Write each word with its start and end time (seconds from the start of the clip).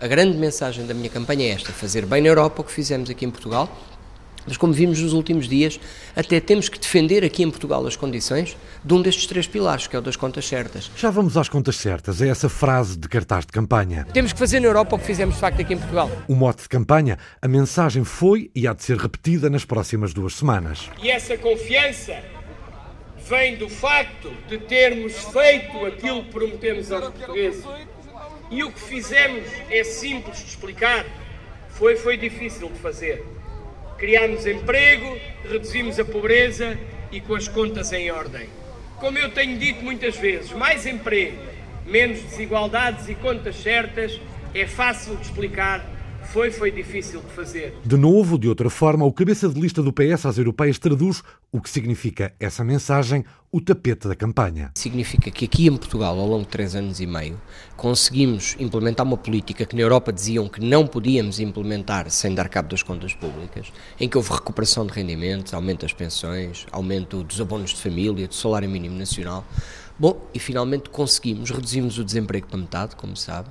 A 0.00 0.08
grande 0.08 0.38
mensagem 0.38 0.86
da 0.86 0.94
minha 0.94 1.10
campanha 1.10 1.44
é 1.44 1.50
esta: 1.50 1.72
fazer 1.72 2.06
bem 2.06 2.22
na 2.22 2.28
Europa 2.28 2.62
o 2.62 2.64
que 2.64 2.72
fizemos 2.72 3.10
aqui 3.10 3.26
em 3.26 3.30
Portugal. 3.30 3.68
Mas, 4.46 4.56
como 4.56 4.72
vimos 4.72 4.98
nos 4.98 5.12
últimos 5.12 5.46
dias, 5.46 5.78
até 6.16 6.40
temos 6.40 6.70
que 6.70 6.78
defender 6.78 7.22
aqui 7.22 7.42
em 7.42 7.50
Portugal 7.50 7.86
as 7.86 7.94
condições 7.94 8.56
de 8.82 8.94
um 8.94 9.02
destes 9.02 9.26
três 9.26 9.46
pilares, 9.46 9.86
que 9.86 9.94
é 9.94 9.98
o 9.98 10.02
das 10.02 10.16
contas 10.16 10.48
certas. 10.48 10.90
Já 10.96 11.10
vamos 11.10 11.36
às 11.36 11.50
contas 11.50 11.76
certas, 11.76 12.22
é 12.22 12.28
essa 12.28 12.48
frase 12.48 12.96
de 12.96 13.06
cartaz 13.06 13.44
de 13.44 13.52
campanha. 13.52 14.06
Temos 14.14 14.32
que 14.32 14.38
fazer 14.38 14.58
na 14.58 14.66
Europa 14.66 14.96
o 14.96 14.98
que 14.98 15.04
fizemos 15.04 15.34
de 15.34 15.40
facto 15.42 15.60
aqui 15.60 15.74
em 15.74 15.78
Portugal. 15.78 16.10
O 16.26 16.34
mote 16.34 16.62
de 16.62 16.70
campanha, 16.70 17.18
a 17.42 17.46
mensagem 17.46 18.02
foi 18.02 18.50
e 18.54 18.66
há 18.66 18.72
de 18.72 18.82
ser 18.82 18.96
repetida 18.96 19.50
nas 19.50 19.66
próximas 19.66 20.14
duas 20.14 20.32
semanas. 20.32 20.88
E 21.02 21.10
essa 21.10 21.36
confiança 21.36 22.16
vem 23.28 23.58
do 23.58 23.68
facto 23.68 24.32
de 24.48 24.56
termos 24.56 25.12
feito 25.12 25.84
aquilo 25.84 26.24
que 26.24 26.30
prometemos 26.30 26.90
aos 26.90 27.10
portugueses. 27.10 27.62
E 28.50 28.64
o 28.64 28.72
que 28.72 28.80
fizemos 28.80 29.46
é 29.70 29.84
simples 29.84 30.38
de 30.38 30.48
explicar, 30.48 31.06
foi, 31.68 31.94
foi 31.94 32.16
difícil 32.16 32.68
de 32.68 32.78
fazer. 32.80 33.24
Criámos 33.96 34.44
emprego, 34.44 35.18
reduzimos 35.48 36.00
a 36.00 36.04
pobreza 36.04 36.76
e 37.12 37.20
com 37.20 37.34
as 37.34 37.46
contas 37.46 37.92
em 37.92 38.10
ordem. 38.10 38.48
Como 38.98 39.16
eu 39.16 39.30
tenho 39.30 39.56
dito 39.56 39.84
muitas 39.84 40.16
vezes, 40.16 40.52
mais 40.52 40.84
emprego, 40.84 41.38
menos 41.86 42.20
desigualdades 42.22 43.08
e 43.08 43.14
contas 43.14 43.56
certas 43.56 44.20
é 44.52 44.66
fácil 44.66 45.16
de 45.16 45.22
explicar 45.22 45.99
foi, 46.30 46.50
foi 46.50 46.70
difícil 46.70 47.20
de 47.20 47.32
fazer. 47.32 47.74
De 47.84 47.96
novo, 47.96 48.38
de 48.38 48.48
outra 48.48 48.70
forma, 48.70 49.04
o 49.04 49.12
cabeça 49.12 49.48
de 49.48 49.60
lista 49.60 49.82
do 49.82 49.92
PS 49.92 50.26
às 50.26 50.38
europeias 50.38 50.78
traduz 50.78 51.22
o 51.50 51.60
que 51.60 51.68
significa 51.68 52.32
essa 52.38 52.62
mensagem, 52.62 53.24
o 53.50 53.60
tapete 53.60 54.06
da 54.06 54.14
campanha. 54.14 54.70
Significa 54.76 55.28
que 55.28 55.44
aqui 55.44 55.66
em 55.66 55.76
Portugal, 55.76 56.16
ao 56.16 56.26
longo 56.26 56.44
de 56.44 56.48
três 56.48 56.76
anos 56.76 57.00
e 57.00 57.06
meio, 57.06 57.40
conseguimos 57.76 58.54
implementar 58.60 59.04
uma 59.04 59.16
política 59.16 59.66
que 59.66 59.74
na 59.74 59.82
Europa 59.82 60.12
diziam 60.12 60.48
que 60.48 60.60
não 60.60 60.86
podíamos 60.86 61.40
implementar 61.40 62.08
sem 62.10 62.32
dar 62.32 62.48
cabo 62.48 62.68
das 62.68 62.82
contas 62.82 63.12
públicas, 63.12 63.72
em 63.98 64.08
que 64.08 64.16
houve 64.16 64.30
recuperação 64.30 64.86
de 64.86 64.92
rendimentos, 64.92 65.52
aumento 65.52 65.80
das 65.80 65.92
pensões, 65.92 66.64
aumento 66.70 67.24
dos 67.24 67.40
abonos 67.40 67.70
de 67.70 67.82
família, 67.82 68.28
do 68.28 68.34
salário 68.34 68.70
mínimo 68.70 68.96
nacional. 68.96 69.44
Bom, 70.00 70.18
e 70.32 70.38
finalmente 70.38 70.88
conseguimos, 70.88 71.50
reduzimos 71.50 71.98
o 71.98 72.04
desemprego 72.04 72.46
para 72.46 72.56
metade, 72.56 72.96
como 72.96 73.14
sabe, 73.14 73.50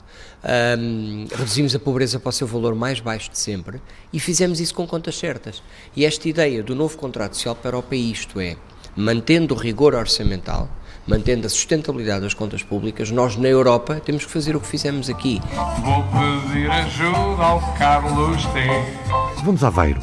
um, 0.79 1.27
reduzimos 1.31 1.75
a 1.75 1.79
pobreza 1.79 2.19
para 2.19 2.29
o 2.29 2.31
seu 2.31 2.47
valor 2.47 2.73
mais 2.73 2.99
baixo 2.99 3.29
de 3.29 3.37
sempre 3.37 3.79
e 4.11 4.19
fizemos 4.19 4.59
isso 4.59 4.73
com 4.73 4.87
contas 4.87 5.15
certas. 5.15 5.61
E 5.95 6.03
esta 6.03 6.27
ideia 6.27 6.63
do 6.63 6.73
novo 6.73 6.97
contrato 6.97 7.35
social 7.35 7.55
para 7.55 7.77
o 7.77 7.83
país, 7.83 8.21
isto 8.21 8.39
é, 8.39 8.57
mantendo 8.95 9.53
o 9.53 9.57
rigor 9.57 9.93
orçamental, 9.93 10.67
mantendo 11.05 11.45
a 11.45 11.49
sustentabilidade 11.51 12.21
das 12.21 12.33
contas 12.33 12.63
públicas, 12.63 13.11
nós 13.11 13.35
na 13.35 13.47
Europa 13.47 14.01
temos 14.03 14.25
que 14.25 14.31
fazer 14.31 14.55
o 14.55 14.59
que 14.59 14.67
fizemos 14.67 15.07
aqui. 15.07 15.39
Vou 15.83 16.03
pedir 16.03 16.71
ajuda 16.71 17.43
ao 17.43 17.59
Carlos 17.77 18.43
T. 18.47 19.43
Vamos 19.43 19.63
a 19.63 19.67
Aveiro. 19.67 20.01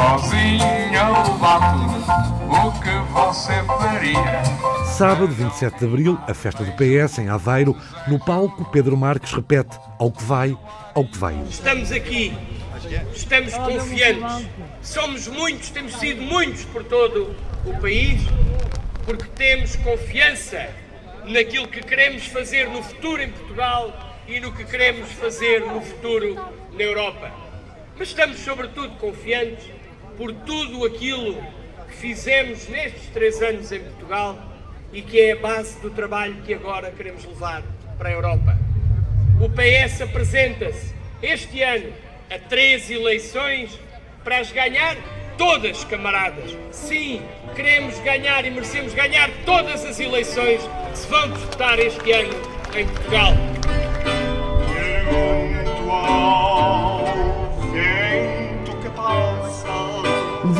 Rosinha 0.00 1.08
Lobato, 1.08 1.76
o 2.48 2.72
que 2.80 3.12
você 3.12 3.52
faria? 3.66 4.44
Sábado, 4.86 5.28
27 5.28 5.78
de 5.78 5.84
Abril, 5.84 6.18
a 6.26 6.32
festa 6.32 6.64
do 6.64 6.72
PS 6.72 7.18
em 7.18 7.28
Aveiro. 7.28 7.76
No 8.08 8.18
palco, 8.18 8.64
Pedro 8.70 8.96
Marques 8.96 9.30
repete 9.30 9.78
ao 9.98 10.10
que 10.10 10.24
vai, 10.24 10.56
ao 10.94 11.04
que 11.04 11.18
vai. 11.18 11.38
Estamos 11.50 11.92
aqui, 11.92 12.34
estamos 13.14 13.52
confiantes. 13.52 14.48
Somos 14.80 15.28
muitos, 15.28 15.68
temos 15.68 15.94
sido 15.96 16.22
muitos 16.22 16.64
por 16.64 16.82
todo 16.82 17.36
o 17.66 17.78
país, 17.78 18.22
porque 19.04 19.26
temos 19.36 19.76
confiança 19.76 20.66
naquilo 21.26 21.68
que 21.68 21.82
queremos 21.82 22.26
fazer 22.26 22.70
no 22.70 22.82
futuro 22.82 23.20
em 23.20 23.30
Portugal 23.30 24.16
e 24.26 24.40
no 24.40 24.50
que 24.50 24.64
queremos 24.64 25.12
fazer 25.12 25.60
no 25.60 25.82
futuro 25.82 26.36
na 26.72 26.82
Europa. 26.82 27.30
Mas 27.98 28.08
estamos, 28.08 28.38
sobretudo, 28.38 28.96
confiantes 28.96 29.79
por 30.20 30.34
tudo 30.34 30.84
aquilo 30.84 31.34
que 31.88 31.96
fizemos 31.96 32.68
nestes 32.68 33.06
três 33.06 33.40
anos 33.40 33.72
em 33.72 33.80
Portugal 33.80 34.38
e 34.92 35.00
que 35.00 35.18
é 35.18 35.32
a 35.32 35.36
base 35.36 35.80
do 35.80 35.88
trabalho 35.88 36.36
que 36.44 36.52
agora 36.52 36.90
queremos 36.90 37.24
levar 37.24 37.62
para 37.96 38.10
a 38.10 38.12
Europa. 38.12 38.58
O 39.40 39.48
PS 39.48 40.02
apresenta-se 40.02 40.94
este 41.22 41.62
ano 41.62 41.90
a 42.30 42.38
três 42.38 42.90
eleições 42.90 43.80
para 44.22 44.40
as 44.40 44.52
ganhar 44.52 44.94
todas, 45.38 45.84
camaradas. 45.84 46.54
Sim, 46.70 47.22
queremos 47.56 47.98
ganhar 48.00 48.44
e 48.44 48.50
merecemos 48.50 48.92
ganhar 48.92 49.30
todas 49.46 49.86
as 49.86 49.98
eleições 49.98 50.60
que 50.90 50.98
se 50.98 51.08
vão 51.08 51.32
disputar 51.32 51.78
este 51.78 52.12
ano 52.12 52.34
em 52.76 52.86
Portugal. 52.86 53.32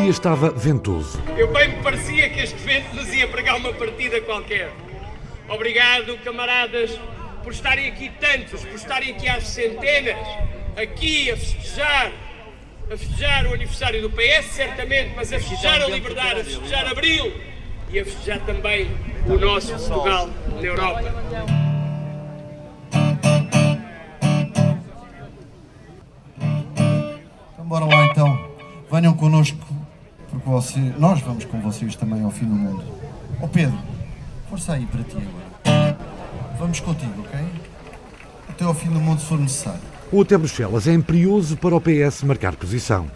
Dia 0.00 0.11
estava 0.11 0.50
ventoso. 0.50 1.22
Eu 1.37 1.53
bem 1.53 1.69
me 1.69 1.83
parecia 1.83 2.31
que 2.31 2.41
este 2.41 2.56
vento 2.62 2.94
nos 2.97 3.12
ia 3.12 3.28
pregar 3.28 3.56
uma 3.56 3.72
partida 3.72 4.21
qualquer. 4.22 4.72
Obrigado, 5.47 6.16
camaradas, 6.25 6.99
por 7.43 7.53
estarem 7.53 7.88
aqui 7.88 8.10
tantos, 8.19 8.65
por 8.65 8.75
estarem 8.75 9.10
aqui 9.15 9.28
às 9.28 9.47
centenas, 9.49 10.16
aqui 10.77 11.31
a 11.31 11.37
festejar, 11.37 12.12
a 12.91 12.97
festejar 12.97 13.47
o 13.47 13.55
aniversário 13.55 14.00
do 14.00 14.10
PS, 14.10 14.47
certamente, 14.53 15.12
mas 15.15 15.33
a 15.33 15.39
festejar 15.39 15.83
a 15.83 15.89
liberdade, 15.89 16.41
a 16.41 16.44
festejar 16.44 16.87
Abril 16.87 17.33
e 17.91 18.00
a 18.00 18.05
festejar 18.05 18.41
também 18.41 18.91
o 19.27 19.37
nosso 19.37 19.75
Portugal 19.77 20.31
na 20.55 20.62
Europa. 20.62 21.15
Então 27.53 27.65
bora 27.66 27.84
lá 27.84 28.06
então. 28.06 28.50
Venham 28.91 29.15
connosco, 29.15 29.56
porque 30.41 30.51
você, 30.51 30.81
nós 30.99 31.21
vamos 31.21 31.45
com 31.45 31.61
vocês 31.61 31.95
também 31.97 32.23
ao 32.23 32.31
fim 32.31 32.47
do 32.47 32.55
mundo. 32.55 32.83
Ó 33.41 33.47
Pedro, 33.47 33.78
força 34.49 34.73
aí 34.73 34.87
para 34.87 35.03
ti 35.05 35.17
agora. 35.17 35.99
Vamos 36.59 36.81
contigo, 36.81 37.21
ok? 37.21 37.41
Até 38.49 38.65
ao 38.65 38.75
fim 38.75 38.89
do 38.89 39.01
mundo 39.01 39.21
se 39.21 39.27
for 39.27 39.39
necessário. 39.39 39.81
O 40.11 40.23
até 40.23 40.37
Bruxelas 40.37 40.89
é 40.89 40.93
imperioso 40.93 41.56
para 41.56 41.77
o 41.77 41.81
PS 41.81 42.23
marcar 42.25 42.56
posição. 42.56 43.06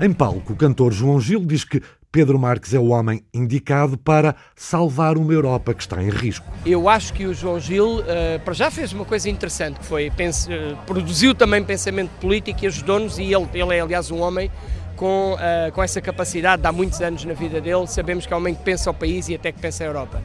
Em 0.00 0.12
palco, 0.12 0.52
o 0.52 0.56
cantor 0.56 0.92
João 0.92 1.20
Gil 1.20 1.44
diz 1.44 1.64
que 1.64 1.82
Pedro 2.12 2.38
Marques 2.38 2.74
é 2.74 2.78
o 2.78 2.88
homem 2.88 3.22
indicado 3.32 3.96
para 3.96 4.34
salvar 4.56 5.16
uma 5.16 5.32
Europa 5.32 5.72
que 5.72 5.82
está 5.82 6.02
em 6.02 6.10
risco. 6.10 6.44
Eu 6.66 6.88
acho 6.88 7.12
que 7.12 7.24
o 7.24 7.32
João 7.32 7.60
Gil, 7.60 8.00
uh, 8.00 8.04
para 8.44 8.52
já 8.52 8.70
fez 8.70 8.92
uma 8.92 9.04
coisa 9.04 9.30
interessante, 9.30 9.78
que 9.78 9.86
foi, 9.86 10.10
pense, 10.10 10.52
uh, 10.52 10.76
produziu 10.86 11.34
também 11.34 11.62
pensamento 11.62 12.10
político 12.20 12.64
e 12.64 12.66
ajudou-nos, 12.66 13.18
e 13.18 13.32
ele, 13.32 13.48
ele 13.54 13.76
é 13.76 13.80
aliás 13.80 14.10
um 14.10 14.20
homem 14.20 14.50
com, 15.00 15.32
uh, 15.32 15.72
com 15.72 15.82
essa 15.82 15.98
capacidade, 15.98 16.60
há 16.66 16.70
muitos 16.70 17.00
anos 17.00 17.24
na 17.24 17.32
vida 17.32 17.58
dele, 17.58 17.86
sabemos 17.86 18.26
que 18.26 18.34
é 18.34 18.36
um 18.36 18.38
homem 18.38 18.54
que 18.54 18.62
pensa 18.62 18.90
o 18.90 18.94
país 18.94 19.30
e 19.30 19.34
até 19.34 19.50
que 19.50 19.58
pensa 19.58 19.82
a 19.82 19.86
Europa. 19.86 20.22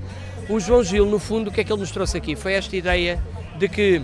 O 0.49 0.59
João 0.59 0.83
Gil, 0.83 1.05
no 1.05 1.17
fundo, 1.17 1.47
o 1.49 1.53
que 1.53 1.61
é 1.61 1.63
que 1.63 1.71
ele 1.71 1.79
nos 1.79 1.91
trouxe 1.91 2.17
aqui? 2.17 2.35
Foi 2.35 2.51
esta 2.51 2.75
ideia 2.75 3.17
de 3.57 3.69
que 3.69 4.01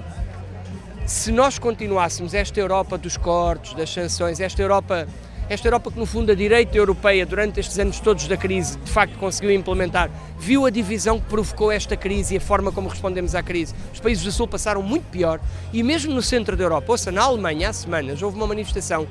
se 1.05 1.29
nós 1.29 1.59
continuássemos 1.59 2.33
esta 2.33 2.57
Europa 2.57 2.97
dos 2.97 3.17
cortes, 3.17 3.73
das 3.73 3.89
sanções, 3.89 4.39
esta 4.39 4.61
Europa 4.61 5.05
esta 5.49 5.67
Europa 5.67 5.91
que, 5.91 5.99
no 5.99 6.05
fundo, 6.05 6.31
a 6.31 6.35
direita 6.35 6.77
europeia, 6.77 7.25
durante 7.25 7.59
estes 7.59 7.77
anos 7.77 7.99
todos 7.99 8.25
da 8.25 8.37
crise, 8.37 8.77
de 8.77 8.89
facto 8.89 9.17
conseguiu 9.17 9.51
implementar, 9.51 10.09
viu 10.39 10.65
a 10.65 10.69
divisão 10.69 11.19
que 11.19 11.25
provocou 11.25 11.69
esta 11.69 11.97
crise 11.97 12.35
e 12.35 12.37
a 12.37 12.39
forma 12.39 12.71
como 12.71 12.87
respondemos 12.87 13.35
à 13.35 13.43
crise. 13.43 13.75
Os 13.93 13.99
países 13.99 14.23
do 14.23 14.31
Sul 14.31 14.47
passaram 14.47 14.81
muito 14.81 15.03
pior 15.11 15.41
e 15.73 15.83
mesmo 15.83 16.13
no 16.13 16.21
centro 16.21 16.55
da 16.55 16.63
Europa, 16.63 16.93
ouça, 16.93 17.11
na 17.11 17.23
Alemanha, 17.23 17.67
há 17.67 17.73
semanas, 17.73 18.21
houve 18.21 18.37
uma 18.37 18.47
manifestação 18.47 19.05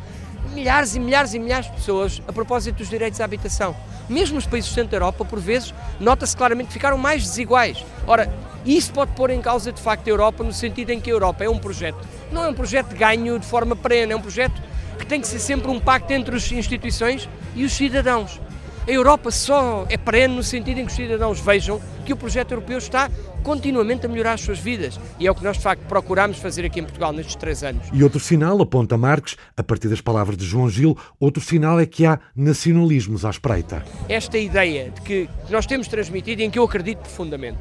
milhares 0.50 0.94
e 0.94 1.00
milhares 1.00 1.34
e 1.34 1.38
milhares 1.38 1.66
de 1.66 1.72
pessoas 1.72 2.22
a 2.26 2.32
propósito 2.32 2.76
dos 2.76 2.88
direitos 2.88 3.20
à 3.20 3.24
habitação. 3.24 3.74
Mesmo 4.08 4.38
os 4.38 4.46
países 4.46 4.70
do 4.70 4.74
centro 4.74 4.90
da 4.90 4.96
Europa, 4.96 5.24
por 5.24 5.38
vezes, 5.38 5.72
nota-se 5.98 6.36
claramente 6.36 6.68
que 6.68 6.72
ficaram 6.72 6.98
mais 6.98 7.22
desiguais. 7.22 7.84
Ora, 8.06 8.32
isso 8.64 8.92
pode 8.92 9.12
pôr 9.12 9.30
em 9.30 9.40
causa, 9.40 9.72
de 9.72 9.80
facto, 9.80 10.06
a 10.08 10.10
Europa, 10.10 10.42
no 10.42 10.52
sentido 10.52 10.90
em 10.90 11.00
que 11.00 11.10
a 11.10 11.12
Europa 11.12 11.44
é 11.44 11.48
um 11.48 11.58
projeto, 11.58 11.98
não 12.32 12.44
é 12.44 12.48
um 12.48 12.54
projeto 12.54 12.88
de 12.88 12.96
ganho 12.96 13.38
de 13.38 13.46
forma 13.46 13.74
perene, 13.76 14.12
é 14.12 14.16
um 14.16 14.20
projeto 14.20 14.60
que 14.98 15.06
tem 15.06 15.20
que 15.20 15.28
ser 15.28 15.38
sempre 15.38 15.70
um 15.70 15.80
pacto 15.80 16.12
entre 16.12 16.36
as 16.36 16.50
instituições 16.52 17.28
e 17.54 17.64
os 17.64 17.72
cidadãos. 17.72 18.40
A 18.86 18.90
Europa 18.90 19.30
só 19.30 19.86
é 19.90 19.98
perene 19.98 20.34
no 20.34 20.42
sentido 20.42 20.78
em 20.78 20.86
que 20.86 20.90
os 20.90 20.96
cidadãos 20.96 21.38
vejam 21.38 21.80
que 22.04 22.14
o 22.14 22.16
projeto 22.16 22.52
europeu 22.52 22.78
está 22.78 23.10
continuamente 23.42 24.06
a 24.06 24.08
melhorar 24.08 24.32
as 24.32 24.40
suas 24.40 24.58
vidas. 24.58 24.98
E 25.18 25.26
é 25.26 25.30
o 25.30 25.34
que 25.34 25.44
nós, 25.44 25.58
de 25.58 25.62
facto, 25.62 25.82
procuramos 25.82 26.38
fazer 26.38 26.64
aqui 26.64 26.80
em 26.80 26.82
Portugal 26.82 27.12
nestes 27.12 27.34
três 27.36 27.62
anos. 27.62 27.86
E 27.92 28.02
outro 28.02 28.18
sinal, 28.18 28.60
aponta 28.60 28.96
Marques, 28.96 29.36
a 29.54 29.62
partir 29.62 29.88
das 29.88 30.00
palavras 30.00 30.36
de 30.36 30.46
João 30.46 30.68
Gil, 30.68 30.96
outro 31.18 31.42
sinal 31.42 31.78
é 31.78 31.84
que 31.84 32.06
há 32.06 32.18
nacionalismos 32.34 33.24
à 33.24 33.30
espreita. 33.30 33.84
Esta 34.08 34.38
ideia 34.38 34.90
de 34.90 35.00
que 35.02 35.28
nós 35.50 35.66
temos 35.66 35.86
transmitido 35.86 36.40
e 36.40 36.44
em 36.46 36.50
que 36.50 36.58
eu 36.58 36.64
acredito 36.64 37.00
profundamente. 37.00 37.58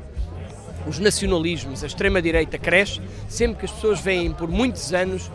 Os 0.88 1.00
nacionalismos, 1.00 1.84
a 1.84 1.88
extrema-direita 1.88 2.58
cresce 2.58 3.02
sempre 3.28 3.60
que 3.60 3.66
as 3.66 3.72
pessoas 3.72 4.00
veem 4.00 4.32
por 4.32 4.48
muitos 4.48 4.94
anos 4.94 5.30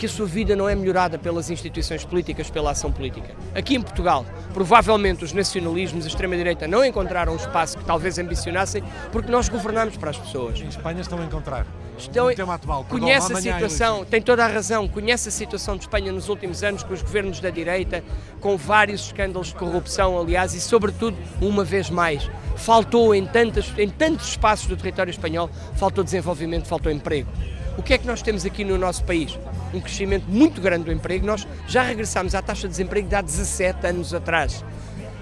que 0.00 0.06
a 0.06 0.08
sua 0.08 0.24
vida 0.24 0.56
não 0.56 0.66
é 0.66 0.74
melhorada 0.74 1.18
pelas 1.18 1.50
instituições 1.50 2.06
políticas, 2.06 2.48
pela 2.48 2.70
ação 2.70 2.90
política. 2.90 3.34
Aqui 3.54 3.74
em 3.74 3.82
Portugal, 3.82 4.24
provavelmente 4.54 5.22
os 5.22 5.34
nacionalismos, 5.34 6.06
a 6.06 6.08
extrema-direita, 6.08 6.66
não 6.66 6.82
encontraram 6.82 7.34
o 7.34 7.36
espaço 7.36 7.76
que 7.76 7.84
talvez 7.84 8.18
ambicionassem, 8.18 8.82
porque 9.12 9.30
nós 9.30 9.50
governamos 9.50 9.98
para 9.98 10.08
as 10.08 10.16
pessoas. 10.16 10.58
Em 10.58 10.68
Espanha 10.68 11.02
estão 11.02 11.18
a 11.18 11.24
encontrar. 11.26 11.66
estão, 11.98 12.50
atual. 12.50 12.82
Conhece 12.84 13.30
a 13.30 13.36
situação, 13.36 14.02
tem 14.06 14.22
toda 14.22 14.42
a 14.42 14.48
razão, 14.48 14.88
conhece 14.88 15.28
a 15.28 15.32
situação 15.32 15.76
de 15.76 15.82
Espanha 15.82 16.10
nos 16.10 16.30
últimos 16.30 16.62
anos 16.62 16.82
com 16.82 16.94
os 16.94 17.02
governos 17.02 17.38
da 17.38 17.50
direita, 17.50 18.02
com 18.40 18.56
vários 18.56 19.02
escândalos 19.02 19.48
de 19.48 19.56
corrupção, 19.56 20.18
aliás, 20.18 20.54
e 20.54 20.62
sobretudo, 20.62 21.14
uma 21.42 21.62
vez 21.62 21.90
mais, 21.90 22.26
faltou 22.56 23.14
em, 23.14 23.26
tantas, 23.26 23.70
em 23.76 23.90
tantos 23.90 24.28
espaços 24.28 24.66
do 24.66 24.78
território 24.78 25.10
espanhol, 25.10 25.50
faltou 25.74 26.02
desenvolvimento, 26.02 26.66
faltou 26.66 26.90
emprego. 26.90 27.28
O 27.76 27.82
que 27.82 27.94
é 27.94 27.98
que 27.98 28.06
nós 28.06 28.20
temos 28.22 28.46
aqui 28.46 28.64
no 28.64 28.76
nosso 28.76 29.04
país? 29.04 29.38
Um 29.72 29.80
crescimento 29.80 30.24
muito 30.28 30.60
grande 30.60 30.84
do 30.84 30.92
emprego. 30.92 31.26
Nós 31.26 31.46
já 31.66 31.82
regressámos 31.82 32.34
à 32.34 32.42
taxa 32.42 32.62
de 32.62 32.70
desemprego 32.70 33.08
de 33.08 33.14
há 33.14 33.20
17 33.20 33.86
anos 33.86 34.14
atrás. 34.14 34.64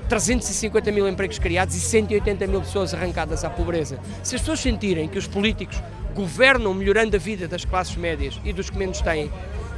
350 0.08 0.90
mil 0.90 1.06
empregos 1.06 1.38
criados 1.38 1.76
e 1.76 1.80
180 1.80 2.46
mil 2.46 2.60
pessoas 2.60 2.94
arrancadas 2.94 3.44
à 3.44 3.50
pobreza. 3.50 3.98
Se 4.22 4.34
as 4.34 4.40
pessoas 4.40 4.60
sentirem 4.60 5.06
que 5.06 5.18
os 5.18 5.26
políticos 5.26 5.82
governam 6.14 6.72
melhorando 6.72 7.14
a 7.14 7.18
vida 7.18 7.46
das 7.46 7.64
classes 7.64 7.94
médias 7.96 8.40
e 8.42 8.52
dos 8.52 8.70
que 8.70 8.78
menos 8.78 9.00
têm, 9.00 9.30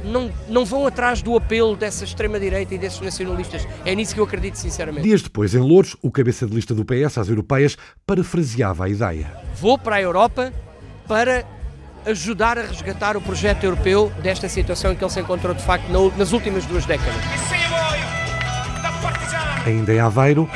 não, 0.03 0.31
não 0.47 0.65
vão 0.65 0.87
atrás 0.87 1.21
do 1.21 1.35
apelo 1.35 1.75
dessa 1.75 2.03
extrema-direita 2.03 2.73
e 2.73 2.77
desses 2.77 2.99
nacionalistas. 2.99 3.67
É 3.85 3.93
nisso 3.93 4.13
que 4.13 4.19
eu 4.19 4.23
acredito 4.23 4.55
sinceramente. 4.55 5.03
Dias 5.03 5.21
depois, 5.21 5.53
em 5.53 5.59
Louros, 5.59 5.95
o 6.01 6.09
cabeça 6.09 6.47
de 6.47 6.55
lista 6.55 6.73
do 6.73 6.83
PS 6.85 7.17
às 7.17 7.29
europeias 7.29 7.77
parafraseava 8.05 8.85
a 8.85 8.89
ideia. 8.89 9.31
Vou 9.55 9.77
para 9.77 9.97
a 9.97 10.01
Europa 10.01 10.51
para 11.07 11.45
ajudar 12.05 12.57
a 12.57 12.63
resgatar 12.63 13.15
o 13.15 13.21
projeto 13.21 13.63
europeu 13.63 14.11
desta 14.21 14.49
situação 14.49 14.91
em 14.91 14.95
que 14.95 15.03
ele 15.03 15.11
se 15.11 15.19
encontrou 15.19 15.53
de 15.53 15.63
facto 15.63 15.87
nas 16.17 16.31
últimas 16.31 16.65
duas 16.65 16.85
décadas. 16.85 17.15
Ainda 19.65 19.93
em 19.93 19.99
Aveiro, 19.99 20.49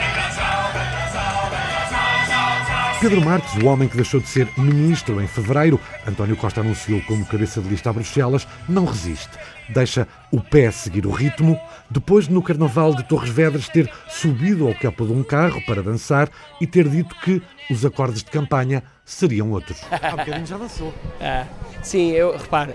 Pedro 3.07 3.21
Marques, 3.21 3.53
o 3.61 3.67
homem 3.67 3.87
que 3.87 3.95
deixou 3.95 4.19
de 4.19 4.27
ser 4.27 4.47
ministro 4.57 5.21
em 5.21 5.27
fevereiro, 5.27 5.79
António 6.07 6.35
Costa 6.35 6.61
anunciou 6.61 6.99
como 7.01 7.25
cabeça 7.25 7.61
de 7.61 7.69
lista 7.69 7.91
a 7.91 7.93
Bruxelas, 7.93 8.47
não 8.67 8.85
resiste. 8.85 9.37
Deixa 9.69 10.07
o 10.31 10.41
pé 10.41 10.71
seguir 10.71 11.05
o 11.05 11.11
ritmo, 11.11 11.59
depois 11.87 12.27
de 12.27 12.33
no 12.33 12.41
Carnaval 12.41 12.95
de 12.95 13.03
Torres 13.03 13.29
Vedras 13.29 13.69
ter 13.69 13.91
subido 14.07 14.67
ao 14.67 14.73
capô 14.73 15.05
de 15.05 15.13
um 15.13 15.21
carro 15.21 15.61
para 15.67 15.83
dançar 15.83 16.29
e 16.59 16.65
ter 16.65 16.89
dito 16.89 17.13
que 17.19 17.43
os 17.69 17.85
acordes 17.85 18.23
de 18.23 18.31
campanha 18.31 18.81
seriam 19.05 19.51
outros. 19.51 19.79
Há 19.89 20.13
um 20.13 20.17
bocadinho 20.17 20.45
já 20.45 20.57
dançou. 20.57 20.93
Ah, 21.21 21.45
sim, 21.81 22.11
eu 22.11 22.35
reparo. 22.35 22.73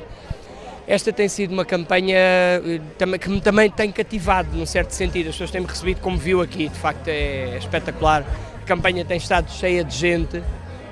Esta 0.87 1.13
tem 1.13 1.29
sido 1.29 1.53
uma 1.53 1.65
campanha 1.65 2.17
eh, 2.17 3.19
que 3.19 3.29
me 3.29 3.41
também 3.41 3.71
tem 3.71 3.93
cativado, 3.93 4.57
num 4.57 4.67
certo 4.67 4.91
sentido. 4.93 5.29
As 5.29 5.35
pessoas 5.35 5.51
têm-me 5.51 5.67
recebido, 5.67 6.01
como 6.01 6.17
viu 6.17 6.41
aqui, 6.41 6.69
de 6.69 6.79
facto 6.79 7.07
é 7.09 7.59
espetacular 7.59 8.25
campanha 8.71 9.05
tem 9.05 9.17
estado 9.17 9.51
cheia 9.51 9.83
de 9.83 9.97
gente 9.97 10.41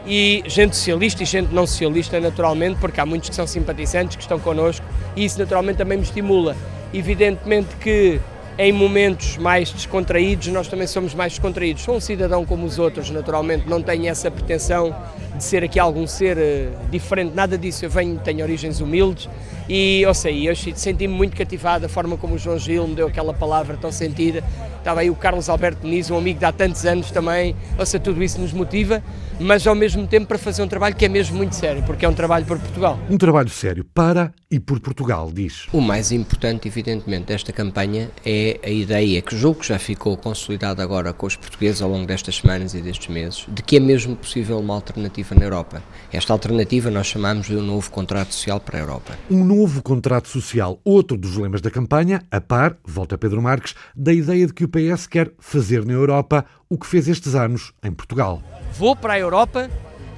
e 0.05 0.43
gente 0.47 0.75
socialista 0.75 1.23
e 1.23 1.27
gente 1.27 1.55
não 1.55 1.65
socialista, 1.65 2.19
naturalmente, 2.19 2.81
porque 2.81 3.01
há 3.01 3.07
muitos 3.07 3.29
que 3.29 3.37
são 3.37 3.47
simpatizantes, 3.47 4.17
que 4.17 4.23
estão 4.23 4.41
connosco 4.41 4.85
e 5.15 5.25
isso 5.25 5.39
naturalmente 5.39 5.77
também 5.77 5.97
me 5.97 6.03
estimula. 6.03 6.57
Evidentemente 6.93 7.77
que 7.77 8.21
em 8.59 8.73
momentos 8.73 9.37
mais 9.37 9.71
descontraídos 9.71 10.49
nós 10.49 10.67
também 10.67 10.87
somos 10.87 11.15
mais 11.15 11.33
descontraídos. 11.33 11.85
Sou 11.85 11.97
um 11.97 12.01
cidadão 12.01 12.45
como 12.45 12.67
os 12.67 12.79
outros, 12.79 13.09
naturalmente, 13.09 13.69
não 13.69 13.81
tenho 13.81 14.09
essa 14.09 14.31
pretensão 14.31 14.95
de 15.37 15.45
ser 15.45 15.63
aqui 15.63 15.79
algum 15.79 16.07
ser 16.09 16.37
uh, 16.37 16.91
diferente, 16.91 17.35
nada 17.35 17.57
disso. 17.57 17.85
Eu 17.85 17.91
venho, 17.91 18.19
tenho 18.19 18.43
origens 18.43 18.81
humildes 18.81 19.29
e, 19.69 20.05
ou 20.07 20.15
sei, 20.15 20.49
eu 20.49 20.57
senti-me 20.57 21.13
muito 21.13 21.37
cativado 21.37 21.87
a 21.87 21.89
forma 21.89 22.17
como 22.17 22.35
o 22.35 22.39
João 22.39 22.59
Gil 22.59 22.87
me 22.89 22.95
deu 22.95 23.07
aquela 23.07 23.35
palavra 23.35 23.77
tão 23.77 23.93
sentida 23.93 24.43
estava 24.89 25.01
aí 25.01 25.11
o 25.11 25.15
Carlos 25.15 25.51
Alberto 25.51 25.83
Diniz, 25.83 26.11
um 26.11 26.17
amigo 26.17 26.39
de 26.39 26.45
há 26.47 26.53
tantos 26.53 26.87
anos 26.87 27.11
também, 27.11 27.55
ou 27.79 27.85
seja, 27.85 28.03
tudo 28.03 28.23
isso 28.23 28.41
nos 28.41 28.55
motiva, 28.55 29.03
mas 29.39 29.67
ao 29.67 29.75
mesmo 29.75 30.07
tempo 30.07 30.27
para 30.27 30.39
fazer 30.39 30.63
um 30.63 30.69
trabalho 30.69 30.97
que 30.97 31.05
é 31.05 31.09
mesmo 31.09 31.37
muito 31.37 31.55
sério, 31.55 31.83
porque 31.83 32.07
é 32.07 32.09
um 32.09 32.15
trabalho 32.15 32.47
por 32.47 32.59
Portugal. 32.59 32.99
Um 33.11 33.19
trabalho 33.19 33.51
sério 33.51 33.85
para 33.85 34.33
e 34.51 34.59
por 34.59 34.81
Portugal, 34.81 35.31
diz. 35.33 35.67
O 35.73 35.81
mais 35.81 36.11
importante, 36.11 36.67
evidentemente, 36.67 37.27
desta 37.27 37.53
campanha 37.53 38.11
é 38.25 38.59
a 38.65 38.71
ideia 38.71 39.21
que 39.21 39.37
julgo 39.37 39.61
que 39.61 39.69
já 39.69 39.79
ficou 39.79 40.17
consolidada 40.17 40.83
agora 40.83 41.13
com 41.13 41.27
os 41.27 41.37
portugueses 41.37 41.83
ao 41.83 41.91
longo 41.91 42.07
destas 42.07 42.37
semanas 42.37 42.73
e 42.73 42.81
destes 42.81 43.09
meses, 43.09 43.45
de 43.47 43.63
que 43.63 43.77
é 43.77 43.81
mesmo 43.81 44.17
possível 44.17 44.59
uma 44.59 44.75
alternativa 44.75 45.35
na 45.35 45.45
Europa. 45.45 45.83
Esta 46.11 46.33
alternativa 46.33 46.91
nós 46.91 47.07
chamamos 47.07 47.47
de 47.47 47.57
um 47.57 47.63
novo 47.63 47.91
contrato 47.91 48.33
social 48.35 48.59
para 48.59 48.79
a 48.79 48.81
Europa. 48.81 49.19
Um 49.31 49.45
novo 49.59 49.83
contrato 49.83 50.29
social, 50.29 50.81
outro 50.85 51.17
dos 51.17 51.37
lemas 51.37 51.61
da 51.61 51.69
campanha, 51.69 52.23
a 52.31 52.41
par, 52.41 52.77
volta 52.85 53.19
Pedro 53.19 53.43
Marques, 53.43 53.75
da 53.95 54.13
ideia 54.13 54.47
de 54.47 54.53
que 54.53 54.63
o 54.63 54.69
PS 54.69 55.09
quer 55.09 55.33
fazer 55.37 55.85
na 55.85 55.95
Europa 55.95 56.45
o 56.69 56.79
que 56.79 56.87
fez 56.87 57.09
estes 57.09 57.35
anos 57.35 57.73
em 57.83 57.91
Portugal. 57.91 58.41
Vou 58.79 58.95
para 58.95 59.15
a 59.15 59.19
Europa 59.19 59.69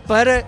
para 0.07 0.45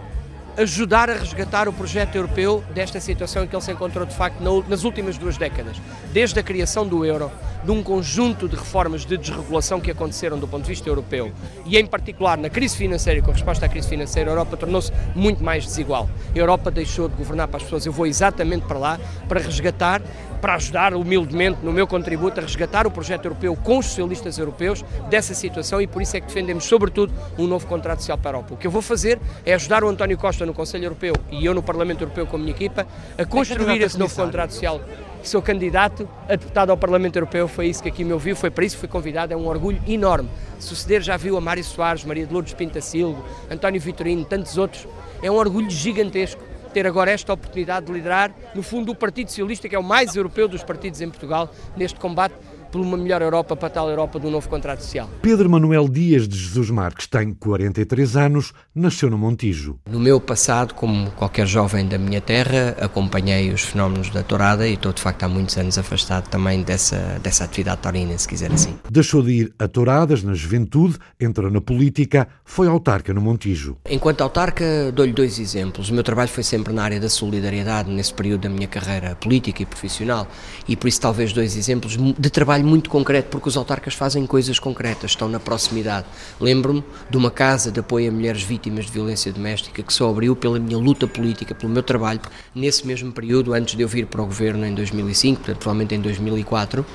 ajudar 0.56 1.08
a 1.08 1.14
resgatar 1.14 1.68
o 1.68 1.72
projeto 1.72 2.16
europeu 2.16 2.62
desta 2.74 3.00
situação 3.00 3.44
em 3.44 3.46
que 3.46 3.54
ele 3.54 3.62
se 3.62 3.72
encontrou 3.72 4.04
de 4.04 4.14
facto 4.14 4.40
nas 4.68 4.84
últimas 4.84 5.16
duas 5.16 5.36
décadas, 5.36 5.76
desde 6.12 6.38
a 6.38 6.42
criação 6.42 6.86
do 6.86 7.04
euro, 7.04 7.30
de 7.64 7.70
um 7.70 7.82
conjunto 7.82 8.48
de 8.48 8.56
reformas 8.56 9.06
de 9.06 9.16
desregulação 9.16 9.80
que 9.80 9.90
aconteceram 9.90 10.38
do 10.38 10.48
ponto 10.48 10.64
de 10.64 10.68
vista 10.68 10.88
europeu 10.88 11.32
e 11.64 11.78
em 11.78 11.86
particular 11.86 12.36
na 12.36 12.50
crise 12.50 12.76
financeira 12.76 13.20
e 13.20 13.22
com 13.22 13.30
a 13.30 13.34
resposta 13.34 13.66
à 13.66 13.68
crise 13.68 13.88
financeira, 13.88 14.30
a 14.30 14.32
Europa 14.32 14.56
tornou-se 14.56 14.92
muito 15.14 15.42
mais 15.42 15.64
desigual. 15.64 16.10
A 16.34 16.38
Europa 16.38 16.70
deixou 16.70 17.08
de 17.08 17.14
governar 17.14 17.48
para 17.48 17.58
as 17.58 17.62
pessoas. 17.62 17.86
Eu 17.86 17.92
vou 17.92 18.06
exatamente 18.06 18.66
para 18.66 18.78
lá 18.78 19.00
para 19.28 19.40
resgatar 19.40 20.02
para 20.42 20.56
ajudar 20.56 20.92
humildemente 20.92 21.60
no 21.62 21.72
meu 21.72 21.86
contributo 21.86 22.40
a 22.40 22.42
resgatar 22.42 22.84
o 22.84 22.90
projeto 22.90 23.26
europeu 23.26 23.54
com 23.54 23.78
os 23.78 23.86
socialistas 23.86 24.38
europeus 24.38 24.84
dessa 25.08 25.34
situação 25.34 25.80
e 25.80 25.86
por 25.86 26.02
isso 26.02 26.16
é 26.16 26.20
que 26.20 26.26
defendemos, 26.26 26.64
sobretudo, 26.64 27.14
um 27.38 27.46
novo 27.46 27.64
contrato 27.68 28.00
social 28.00 28.18
para 28.18 28.30
a 28.30 28.32
Europa. 28.32 28.54
O 28.54 28.56
que 28.56 28.66
eu 28.66 28.70
vou 28.70 28.82
fazer 28.82 29.20
é 29.46 29.54
ajudar 29.54 29.84
o 29.84 29.88
António 29.88 30.18
Costa 30.18 30.41
no 30.46 30.54
Conselho 30.54 30.84
Europeu 30.84 31.14
e 31.30 31.44
eu 31.44 31.54
no 31.54 31.62
Parlamento 31.62 32.02
Europeu 32.02 32.26
com 32.26 32.36
a 32.36 32.38
minha 32.38 32.52
equipa 32.52 32.86
a 33.16 33.24
construir 33.24 33.80
esse 33.82 33.98
novo 33.98 34.14
contrato 34.14 34.52
social. 34.52 34.80
Sou 35.22 35.40
candidato 35.40 36.08
a 36.28 36.34
deputado 36.34 36.70
ao 36.70 36.76
Parlamento 36.76 37.16
Europeu, 37.16 37.46
foi 37.46 37.68
isso 37.68 37.82
que 37.82 37.88
aqui 37.88 38.04
me 38.04 38.12
ouviu, 38.12 38.34
foi 38.34 38.50
para 38.50 38.64
isso 38.64 38.76
que 38.76 38.80
fui 38.80 38.88
convidado, 38.88 39.32
é 39.32 39.36
um 39.36 39.46
orgulho 39.46 39.80
enorme. 39.86 40.28
Suceder 40.58 41.00
já 41.00 41.16
viu 41.16 41.36
a 41.36 41.40
Mário 41.40 41.62
Soares, 41.62 42.04
Maria 42.04 42.26
de 42.26 42.32
Lourdes 42.32 42.54
Pintasilgo, 42.54 43.24
António 43.48 43.80
Vitorino, 43.80 44.24
tantos 44.24 44.58
outros, 44.58 44.86
é 45.22 45.30
um 45.30 45.34
orgulho 45.34 45.70
gigantesco 45.70 46.42
ter 46.72 46.86
agora 46.86 47.10
esta 47.10 47.32
oportunidade 47.32 47.86
de 47.86 47.92
liderar, 47.92 48.34
no 48.54 48.62
fundo, 48.62 48.92
o 48.92 48.94
Partido 48.94 49.28
Socialista, 49.28 49.68
que 49.68 49.76
é 49.76 49.78
o 49.78 49.82
mais 49.82 50.16
europeu 50.16 50.48
dos 50.48 50.64
partidos 50.64 51.00
em 51.00 51.08
Portugal, 51.08 51.52
neste 51.76 52.00
combate 52.00 52.34
por 52.72 52.80
uma 52.80 52.96
melhor 52.96 53.20
Europa, 53.20 53.54
para 53.54 53.68
tal 53.68 53.88
Europa 53.90 54.18
do 54.18 54.30
novo 54.30 54.48
contrato 54.48 54.80
social. 54.80 55.08
Pedro 55.20 55.48
Manuel 55.50 55.86
Dias 55.88 56.26
de 56.26 56.36
Jesus 56.36 56.70
Marques 56.70 57.06
tem 57.06 57.34
43 57.34 58.16
anos, 58.16 58.52
nasceu 58.74 59.10
no 59.10 59.18
Montijo. 59.18 59.78
No 59.88 60.00
meu 60.00 60.18
passado, 60.18 60.72
como 60.72 61.10
qualquer 61.10 61.46
jovem 61.46 61.86
da 61.86 61.98
minha 61.98 62.20
terra, 62.20 62.74
acompanhei 62.80 63.52
os 63.52 63.60
fenómenos 63.60 64.08
da 64.08 64.22
tourada 64.22 64.66
e 64.66 64.72
estou 64.72 64.92
de 64.92 65.02
facto 65.02 65.24
há 65.24 65.28
muitos 65.28 65.56
anos 65.58 65.76
afastado 65.76 66.28
também 66.28 66.62
dessa, 66.62 67.20
dessa 67.22 67.44
atividade 67.44 67.82
taurina, 67.82 68.16
se 68.16 68.26
quiser 68.26 68.50
assim. 68.50 68.78
Deixou 68.90 69.22
de 69.22 69.32
ir 69.32 69.54
a 69.58 69.68
touradas 69.68 70.22
na 70.22 70.32
juventude, 70.32 70.96
entrou 71.20 71.50
na 71.50 71.60
política, 71.60 72.26
foi 72.42 72.68
autarca 72.68 73.12
no 73.12 73.20
Montijo. 73.20 73.76
Enquanto 73.90 74.22
autarca, 74.22 74.90
dou-lhe 74.92 75.12
dois 75.12 75.38
exemplos. 75.38 75.90
O 75.90 75.94
meu 75.94 76.02
trabalho 76.02 76.30
foi 76.30 76.42
sempre 76.42 76.72
na 76.72 76.82
área 76.82 76.98
da 76.98 77.10
solidariedade, 77.10 77.90
nesse 77.90 78.14
período 78.14 78.42
da 78.42 78.48
minha 78.48 78.66
carreira 78.66 79.14
política 79.14 79.62
e 79.62 79.66
profissional, 79.66 80.26
e 80.66 80.74
por 80.74 80.88
isso 80.88 81.00
talvez 81.00 81.34
dois 81.34 81.54
exemplos 81.54 81.98
de 82.18 82.30
trabalho 82.30 82.61
trabalho 82.62 82.66
muito 82.66 82.88
concreto, 82.88 83.28
porque 83.28 83.48
os 83.48 83.56
autarcas 83.56 83.94
fazem 83.94 84.26
coisas 84.26 84.58
concretas, 84.58 85.10
estão 85.10 85.28
na 85.28 85.40
proximidade. 85.40 86.06
Lembro-me 86.40 86.82
de 87.10 87.16
uma 87.16 87.30
casa 87.30 87.70
de 87.70 87.80
apoio 87.80 88.08
a 88.08 88.12
mulheres 88.12 88.42
vítimas 88.42 88.86
de 88.86 88.92
violência 88.92 89.32
doméstica 89.32 89.82
que 89.82 89.92
só 89.92 90.08
abriu 90.08 90.34
pela 90.36 90.58
minha 90.58 90.78
luta 90.78 91.06
política, 91.06 91.54
pelo 91.54 91.72
meu 91.72 91.82
trabalho, 91.82 92.20
nesse 92.54 92.86
mesmo 92.86 93.12
período, 93.12 93.52
antes 93.52 93.74
de 93.74 93.82
eu 93.82 93.88
vir 93.88 94.06
para 94.06 94.22
o 94.22 94.26
governo 94.26 94.64
em 94.64 94.74
2005, 94.74 95.40
portanto, 95.40 95.58
provavelmente 95.58 95.94
em 95.94 96.00
2004 96.00 96.86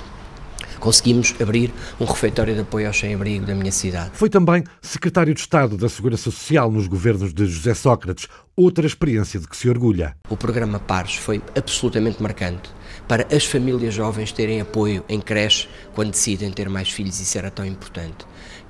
conseguimos 0.79 1.33
abrir 1.41 1.73
um 1.99 2.05
refeitório 2.05 2.53
de 2.53 2.61
apoio 2.61 2.85
ao 2.85 2.93
sem-abrigo 2.93 3.47
da 3.47 3.55
minha 3.55 3.71
cidade. 3.71 4.11
Foi 4.13 4.29
também 4.29 4.63
secretário 4.79 5.33
de 5.33 5.39
Estado 5.39 5.75
da 5.75 5.89
Segurança 5.89 6.29
Social 6.29 6.71
nos 6.71 6.87
governos 6.87 7.33
de 7.33 7.47
José 7.47 7.73
Sócrates, 7.73 8.27
outra 8.55 8.85
experiência 8.85 9.39
de 9.39 9.47
que 9.47 9.57
se 9.57 9.67
orgulha. 9.67 10.15
O 10.29 10.37
programa 10.37 10.77
Pares 10.77 11.15
foi 11.15 11.41
absolutamente 11.55 12.21
marcante 12.21 12.69
para 13.07 13.27
as 13.33 13.45
famílias 13.45 13.93
jovens 13.93 14.31
terem 14.31 14.59
apoio 14.59 15.03
em 15.07 15.19
creche 15.19 15.69
quando 15.95 16.11
decidem 16.11 16.51
ter 16.51 16.67
mais 16.69 16.89
filhos, 16.89 17.19
isso 17.19 17.37
era 17.37 17.49
tão 17.49 17.65
importante. 17.65 18.25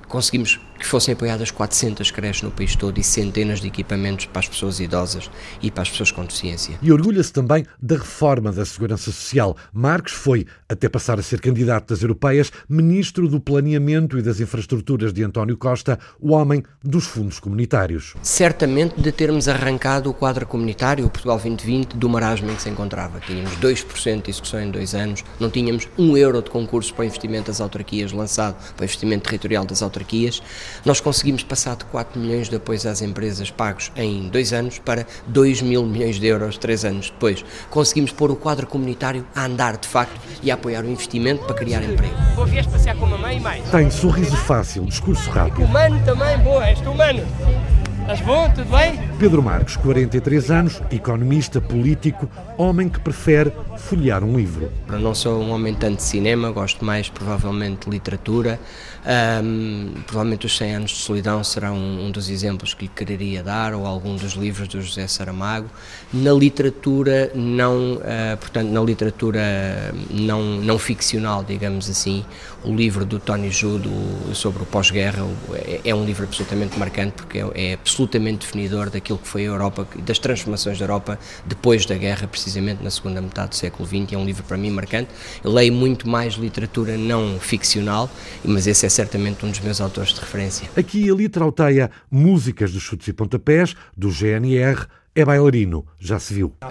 Conseguimos 0.08 0.58
que 0.78 0.86
fossem 0.86 1.12
apoiadas 1.12 1.50
400 1.50 2.10
creches 2.10 2.42
no 2.42 2.50
país 2.50 2.74
todo 2.76 2.98
e 2.98 3.04
centenas 3.04 3.60
de 3.60 3.66
equipamentos 3.66 4.26
para 4.26 4.40
as 4.40 4.48
pessoas 4.48 4.80
idosas 4.80 5.30
e 5.60 5.70
para 5.70 5.82
as 5.82 5.90
pessoas 5.90 6.10
com 6.10 6.22
deficiência. 6.22 6.78
E 6.80 6.92
orgulha-se 6.92 7.32
também 7.32 7.66
da 7.82 7.96
reforma 7.96 8.52
da 8.52 8.64
Segurança 8.64 9.10
Social. 9.10 9.56
Marques 9.72 10.14
foi, 10.14 10.46
até 10.68 10.88
passar 10.88 11.18
a 11.18 11.22
ser 11.22 11.40
candidato 11.40 11.88
das 11.92 12.02
europeias, 12.02 12.50
ministro 12.68 13.28
do 13.28 13.40
Planeamento 13.40 14.18
e 14.18 14.22
das 14.22 14.40
Infraestruturas 14.40 15.12
de 15.12 15.22
António 15.22 15.56
Costa, 15.56 15.98
o 16.20 16.32
homem 16.32 16.62
dos 16.82 17.04
fundos 17.04 17.40
comunitários. 17.40 18.14
Certamente 18.22 19.00
de 19.00 19.12
termos 19.12 19.48
arrancado 19.48 20.08
o 20.08 20.14
quadro 20.14 20.46
comunitário, 20.46 21.04
o 21.04 21.10
Portugal 21.10 21.36
2020, 21.36 21.96
do 21.96 22.08
marasmo 22.08 22.50
em 22.50 22.54
que 22.54 22.62
se 22.62 22.70
encontrava. 22.70 23.20
Tínhamos 23.20 23.56
2% 23.56 24.22
de 24.22 24.30
execução 24.30 24.60
em 24.60 24.70
dois 24.70 24.94
anos, 24.94 25.24
não 25.40 25.50
tínhamos 25.50 25.88
um 25.98 26.16
euro 26.16 26.40
de 26.40 26.50
concurso 26.50 26.94
para 26.94 27.02
o 27.02 27.06
investimento 27.06 27.48
das 27.48 27.60
autarquias 27.60 28.12
lançado, 28.12 28.56
para 28.74 28.82
o 28.82 28.84
investimento 28.84 29.24
territorial 29.24 29.64
das 29.64 29.82
autarquias 29.82 29.97
autarquias, 29.98 30.42
nós 30.84 31.00
conseguimos 31.00 31.42
passar 31.42 31.76
de 31.76 31.84
4 31.86 32.18
milhões 32.20 32.48
de 32.48 32.56
apoios 32.56 32.86
às 32.86 33.02
empresas 33.02 33.50
pagos 33.50 33.90
em 33.96 34.28
dois 34.28 34.52
anos 34.52 34.78
para 34.78 35.06
2 35.26 35.62
mil 35.62 35.84
milhões 35.84 36.18
de 36.18 36.26
euros 36.26 36.56
três 36.56 36.84
anos 36.84 37.10
depois. 37.10 37.44
Conseguimos 37.70 38.12
pôr 38.12 38.30
o 38.30 38.36
quadro 38.36 38.66
comunitário 38.66 39.26
a 39.34 39.44
andar 39.44 39.76
de 39.76 39.88
facto 39.88 40.18
e 40.42 40.50
a 40.50 40.54
apoiar 40.54 40.84
o 40.84 40.88
investimento 40.88 41.44
para 41.44 41.54
criar 41.54 41.82
emprego. 41.82 42.14
Boa, 42.34 42.46
vieste 42.46 42.70
passear 42.70 42.96
com 42.96 43.06
a 43.06 43.08
mamãe 43.08 43.36
e 43.36 43.40
mais. 43.40 43.70
Tem 43.70 43.90
sorriso 43.90 44.36
fácil, 44.36 44.84
discurso 44.84 45.28
rápido. 45.30 45.64
Humano 45.64 46.00
também, 46.04 46.38
boa, 46.38 46.64
és 46.66 46.80
tu 46.80 46.90
humano. 46.90 47.22
Estás 48.00 48.20
bom? 48.20 48.50
Tudo 48.54 48.70
bem? 48.70 49.07
Pedro 49.18 49.42
Marques, 49.42 49.74
43 49.76 50.50
anos, 50.52 50.80
economista, 50.92 51.60
político, 51.60 52.30
homem 52.56 52.88
que 52.88 53.00
prefere 53.00 53.52
folhear 53.76 54.22
um 54.22 54.36
livro. 54.36 54.70
Eu 54.88 55.00
não 55.00 55.12
sou 55.12 55.42
um 55.42 55.50
homem 55.50 55.74
tanto 55.74 55.96
de 55.96 56.04
cinema, 56.04 56.52
gosto 56.52 56.84
mais 56.84 57.08
provavelmente 57.08 57.86
de 57.86 57.90
literatura. 57.90 58.60
Um, 59.42 59.94
provavelmente 60.06 60.46
os 60.46 60.56
100 60.56 60.74
anos 60.74 60.90
de 60.92 60.98
solidão 60.98 61.42
será 61.42 61.72
um, 61.72 62.06
um, 62.06 62.10
dos 62.10 62.28
exemplos 62.28 62.74
que 62.74 62.84
lhe 62.84 62.90
quereria 62.94 63.42
dar, 63.42 63.74
ou 63.74 63.86
algum 63.86 64.14
dos 64.14 64.34
livros 64.34 64.68
do 64.68 64.80
José 64.80 65.08
Saramago. 65.08 65.68
Na 66.12 66.32
literatura 66.32 67.32
não, 67.34 67.94
uh, 67.94 68.36
portanto, 68.38 68.68
na 68.68 68.80
literatura 68.80 69.40
não, 70.10 70.42
não 70.42 70.78
ficcional, 70.78 71.42
digamos 71.42 71.88
assim, 71.88 72.24
o 72.64 72.74
livro 72.74 73.04
do 73.04 73.18
Tony 73.18 73.50
Judo 73.50 73.88
sobre 74.34 74.62
o 74.62 74.66
pós-guerra 74.66 75.24
é, 75.54 75.80
é, 75.84 75.94
um 75.94 76.04
livro 76.04 76.24
absolutamente 76.24 76.78
marcante 76.78 77.12
porque 77.12 77.38
é, 77.38 77.50
é 77.54 77.74
absolutamente 77.74 78.40
definidor 78.40 78.90
daquilo 78.90 79.07
que 79.16 79.26
foi 79.26 79.42
a 79.42 79.46
Europa, 79.46 79.86
das 80.04 80.18
transformações 80.18 80.78
da 80.78 80.84
Europa 80.84 81.18
depois 81.46 81.86
da 81.86 81.94
guerra, 81.96 82.26
precisamente 82.26 82.82
na 82.82 82.90
segunda 82.90 83.22
metade 83.22 83.50
do 83.50 83.54
século 83.54 83.86
XX. 83.88 84.12
É 84.12 84.18
um 84.18 84.24
livro 84.24 84.42
para 84.42 84.56
mim 84.56 84.70
marcante. 84.70 85.10
Eu 85.42 85.52
leio 85.52 85.72
muito 85.72 86.08
mais 86.08 86.34
literatura 86.34 86.96
não 86.98 87.38
ficcional, 87.40 88.10
mas 88.44 88.66
esse 88.66 88.84
é 88.84 88.88
certamente 88.88 89.46
um 89.46 89.50
dos 89.50 89.60
meus 89.60 89.80
autores 89.80 90.12
de 90.12 90.20
referência. 90.20 90.68
Aqui 90.76 91.06
e 91.06 91.10
ali 91.10 91.28
trauteia 91.28 91.90
músicas 92.10 92.72
dos 92.72 92.82
chutes 92.82 93.08
e 93.08 93.12
pontapés, 93.12 93.74
do 93.96 94.10
GNR, 94.10 94.86
é 95.20 95.24
bailarino, 95.24 95.84
já 95.98 96.18
se 96.18 96.32
viu. 96.32 96.52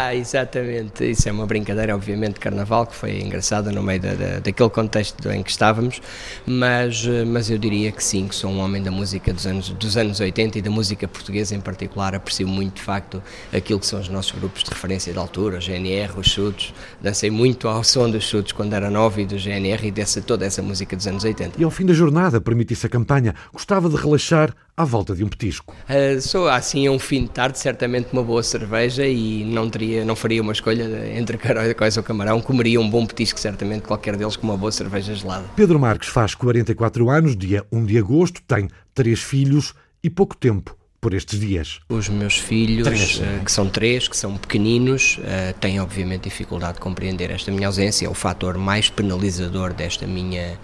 Ah, 0.00 0.14
exatamente. 0.14 1.10
Isso 1.10 1.28
é 1.28 1.32
uma 1.32 1.46
brincadeira, 1.46 1.94
obviamente, 1.94 2.34
de 2.34 2.40
carnaval, 2.40 2.86
que 2.86 2.94
foi 2.94 3.20
engraçada 3.20 3.72
no 3.72 3.82
meio 3.82 4.00
da, 4.00 4.14
da, 4.14 4.38
daquele 4.38 4.70
contexto 4.70 5.28
em 5.30 5.42
que 5.42 5.50
estávamos, 5.50 6.00
mas, 6.46 7.04
mas 7.26 7.50
eu 7.50 7.58
diria 7.58 7.90
que 7.90 8.02
sim, 8.02 8.28
que 8.28 8.34
sou 8.34 8.50
um 8.50 8.60
homem 8.60 8.82
da 8.82 8.90
música 8.90 9.32
dos 9.32 9.46
anos, 9.46 9.70
dos 9.70 9.96
anos 9.96 10.20
80 10.20 10.58
e 10.58 10.62
da 10.62 10.70
música 10.70 11.08
portuguesa 11.08 11.54
em 11.54 11.60
particular. 11.60 12.14
Aprecio 12.14 12.46
muito, 12.46 12.76
de 12.76 12.82
facto, 12.82 13.22
aquilo 13.52 13.80
que 13.80 13.86
são 13.86 14.00
os 14.00 14.08
nossos 14.08 14.32
grupos 14.32 14.62
de 14.62 14.70
referência 14.70 15.12
de 15.12 15.18
altura, 15.18 15.58
o 15.58 15.60
GNR, 15.60 16.18
os 16.18 16.28
chutes. 16.28 16.72
Dancei 17.00 17.30
muito 17.30 17.66
ao 17.66 17.82
som 17.82 18.08
dos 18.08 18.24
chutes 18.24 18.52
quando 18.52 18.74
era 18.74 18.90
novo 18.90 19.20
e 19.20 19.26
do 19.26 19.36
GNR 19.36 19.88
e 19.88 19.90
dessa, 19.90 20.22
toda 20.22 20.46
essa 20.46 20.62
música 20.62 20.94
dos 20.96 21.06
anos 21.06 21.24
80. 21.24 21.60
E 21.60 21.64
ao 21.64 21.70
fim 21.70 21.84
da 21.84 21.94
jornada, 21.94 22.40
permitisse 22.40 22.86
a 22.86 22.88
campanha, 22.88 23.34
gostava 23.52 23.88
de 23.88 23.96
relaxar 23.96 24.54
à 24.78 24.84
volta 24.84 25.12
de 25.12 25.24
um 25.24 25.28
petisco. 25.28 25.74
Uh, 25.90 26.20
sou 26.20 26.48
assim 26.48 26.86
a 26.86 26.92
um 26.92 27.00
fim 27.00 27.24
de 27.24 27.30
tarde, 27.30 27.58
certamente 27.58 28.10
uma 28.12 28.22
boa 28.22 28.44
cerveja 28.44 29.04
e 29.04 29.44
não 29.44 29.68
teria, 29.68 30.04
não 30.04 30.14
faria 30.14 30.40
uma 30.40 30.52
escolha 30.52 31.12
entre 31.18 31.36
caracóis 31.36 31.96
ou 31.96 32.02
camarão, 32.04 32.40
comeria 32.40 32.80
um 32.80 32.88
bom 32.88 33.04
petisco 33.04 33.40
certamente 33.40 33.82
qualquer 33.82 34.16
deles 34.16 34.36
com 34.36 34.46
uma 34.46 34.56
boa 34.56 34.70
cerveja 34.70 35.12
gelada. 35.16 35.44
Pedro 35.56 35.80
Marques 35.80 36.08
faz 36.08 36.32
44 36.36 37.10
anos, 37.10 37.36
dia 37.36 37.66
1 37.72 37.84
de 37.86 37.98
agosto, 37.98 38.40
tem 38.46 38.68
três 38.94 39.18
filhos 39.18 39.74
e 40.00 40.08
pouco 40.08 40.36
tempo 40.36 40.78
por 41.00 41.12
estes 41.12 41.40
dias? 41.40 41.80
Os 41.88 42.08
meus 42.08 42.38
filhos, 42.38 43.18
uh, 43.18 43.44
que 43.44 43.50
são 43.50 43.68
três, 43.68 44.06
que 44.06 44.16
são 44.16 44.36
pequeninos, 44.36 45.18
uh, 45.18 45.58
têm 45.60 45.80
obviamente 45.80 46.24
dificuldade 46.24 46.74
de 46.74 46.80
compreender 46.80 47.30
esta 47.30 47.50
minha 47.50 47.66
ausência, 47.66 48.06
é 48.06 48.08
o 48.08 48.14
fator 48.14 48.56
mais 48.56 48.88
penalizador 48.90 49.72
desta 49.72 50.06
minha 50.06 50.58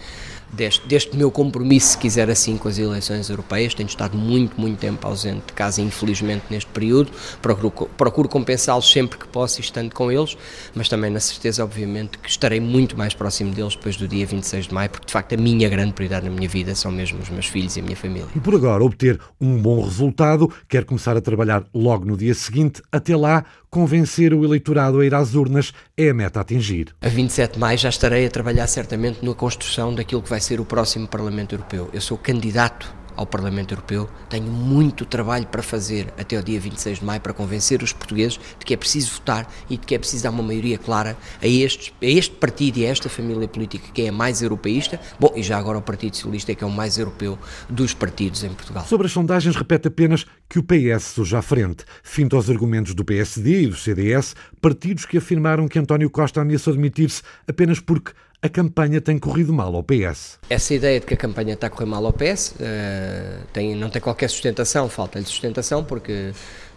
deste, 0.52 0.86
deste 0.86 1.16
meu 1.16 1.30
compromisso, 1.30 1.92
se 1.92 1.98
quiser 1.98 2.30
assim, 2.30 2.56
com 2.56 2.68
as 2.68 2.78
eleições 2.78 3.28
europeias. 3.28 3.74
Tenho 3.74 3.88
estado 3.88 4.16
muito, 4.16 4.60
muito 4.60 4.78
tempo 4.78 5.06
ausente 5.06 5.46
de 5.46 5.52
casa, 5.52 5.80
infelizmente, 5.80 6.44
neste 6.50 6.70
período. 6.70 7.10
Procuro, 7.40 7.70
procuro 7.96 8.28
compensá-los 8.28 8.90
sempre 8.90 9.18
que 9.18 9.26
posso, 9.26 9.60
estando 9.60 9.92
com 9.94 10.10
eles, 10.10 10.36
mas 10.74 10.88
também 10.88 11.10
na 11.10 11.20
certeza, 11.20 11.64
obviamente, 11.64 12.18
que 12.18 12.28
estarei 12.28 12.60
muito 12.60 12.96
mais 12.96 13.14
próximo 13.14 13.52
deles 13.52 13.74
depois 13.74 13.96
do 13.96 14.06
dia 14.06 14.26
26 14.26 14.68
de 14.68 14.74
maio, 14.74 14.90
porque 14.90 15.06
de 15.06 15.12
facto 15.12 15.34
a 15.34 15.36
minha 15.36 15.68
grande 15.68 15.92
prioridade 15.92 16.28
na 16.28 16.34
minha 16.34 16.48
vida 16.48 16.74
são 16.74 16.90
mesmo 16.90 17.20
os 17.20 17.28
meus 17.28 17.46
filhos 17.46 17.76
e 17.76 17.80
a 17.80 17.82
minha 17.82 17.96
família. 17.96 18.26
E 18.34 18.40
por 18.40 18.54
agora, 18.54 18.82
obter 18.84 19.20
um 19.40 19.60
bom 19.60 19.82
resultado, 19.82 20.52
quer 20.68 20.84
começar 20.84 21.16
a 21.16 21.20
trabalhar 21.20 21.64
logo 21.74 22.04
no 22.04 22.16
dia 22.16 22.34
seguinte. 22.34 22.82
Até 22.90 23.16
lá, 23.16 23.44
convencer 23.74 24.32
o 24.32 24.44
eleitorado 24.44 25.00
a 25.00 25.04
ir 25.04 25.12
às 25.12 25.34
urnas 25.34 25.72
é 25.96 26.08
a 26.08 26.14
meta 26.14 26.38
a 26.38 26.42
atingir. 26.42 26.94
A 27.02 27.08
27 27.08 27.54
de 27.54 27.58
maio 27.58 27.76
já 27.76 27.88
estarei 27.88 28.24
a 28.24 28.30
trabalhar 28.30 28.68
certamente 28.68 29.26
na 29.26 29.34
construção 29.34 29.92
daquilo 29.92 30.22
que 30.22 30.30
vai 30.30 30.40
ser 30.40 30.60
o 30.60 30.64
próximo 30.64 31.08
Parlamento 31.08 31.56
Europeu. 31.56 31.90
Eu 31.92 32.00
sou 32.00 32.16
candidato 32.16 32.94
ao 33.16 33.26
Parlamento 33.26 33.72
Europeu. 33.72 34.08
Tenho 34.28 34.50
muito 34.50 35.04
trabalho 35.04 35.46
para 35.46 35.62
fazer 35.62 36.12
até 36.18 36.38
o 36.38 36.42
dia 36.42 36.58
26 36.58 36.98
de 36.98 37.04
maio 37.04 37.20
para 37.20 37.32
convencer 37.32 37.82
os 37.82 37.92
portugueses 37.92 38.38
de 38.58 38.64
que 38.64 38.74
é 38.74 38.76
preciso 38.76 39.14
votar 39.14 39.50
e 39.68 39.76
de 39.76 39.86
que 39.86 39.94
é 39.94 39.98
preciso 39.98 40.24
dar 40.24 40.30
uma 40.30 40.42
maioria 40.42 40.78
clara 40.78 41.16
a 41.40 41.46
este, 41.46 41.94
a 42.02 42.06
este 42.06 42.34
partido 42.36 42.78
e 42.78 42.86
a 42.86 42.90
esta 42.90 43.08
família 43.08 43.48
política 43.48 43.88
que 43.92 44.02
é 44.02 44.08
a 44.08 44.12
mais 44.12 44.42
europeísta. 44.42 45.00
Bom, 45.18 45.32
e 45.34 45.42
já 45.42 45.58
agora 45.58 45.78
o 45.78 45.82
Partido 45.82 46.16
Socialista 46.16 46.54
que 46.54 46.64
é 46.64 46.66
o 46.66 46.70
mais 46.70 46.98
europeu 46.98 47.38
dos 47.68 47.94
partidos 47.94 48.44
em 48.44 48.50
Portugal. 48.50 48.84
Sobre 48.86 49.06
as 49.06 49.12
sondagens, 49.12 49.56
repete 49.56 49.88
apenas 49.88 50.26
que 50.48 50.58
o 50.58 50.62
PS 50.62 51.04
surge 51.14 51.36
à 51.36 51.42
frente. 51.42 51.84
Finto 52.02 52.36
aos 52.36 52.50
argumentos 52.50 52.94
do 52.94 53.04
PSD 53.04 53.62
e 53.62 53.66
do 53.66 53.76
CDS, 53.76 54.34
partidos 54.60 55.04
que 55.04 55.18
afirmaram 55.18 55.68
que 55.68 55.78
António 55.78 56.10
Costa 56.10 56.40
ameaçou 56.40 56.74
demitir-se 56.74 57.22
apenas 57.46 57.80
porque 57.80 58.12
a 58.44 58.48
campanha 58.50 59.00
tem 59.00 59.18
corrido 59.18 59.54
mal 59.54 59.74
ao 59.74 59.82
PS. 59.82 60.38
Essa 60.50 60.74
ideia 60.74 61.00
de 61.00 61.06
que 61.06 61.14
a 61.14 61.16
campanha 61.16 61.54
está 61.54 61.68
a 61.68 61.70
correr 61.70 61.86
mal 61.86 62.04
ao 62.04 62.12
PS 62.12 62.50
uh, 62.50 62.56
eh, 62.60 63.38
tem, 63.54 63.74
não 63.74 63.88
tem 63.88 64.02
qualquer 64.02 64.28
sustentação, 64.28 64.86
falta-lhe 64.86 65.24
sustentação, 65.24 65.82
porque 65.82 66.30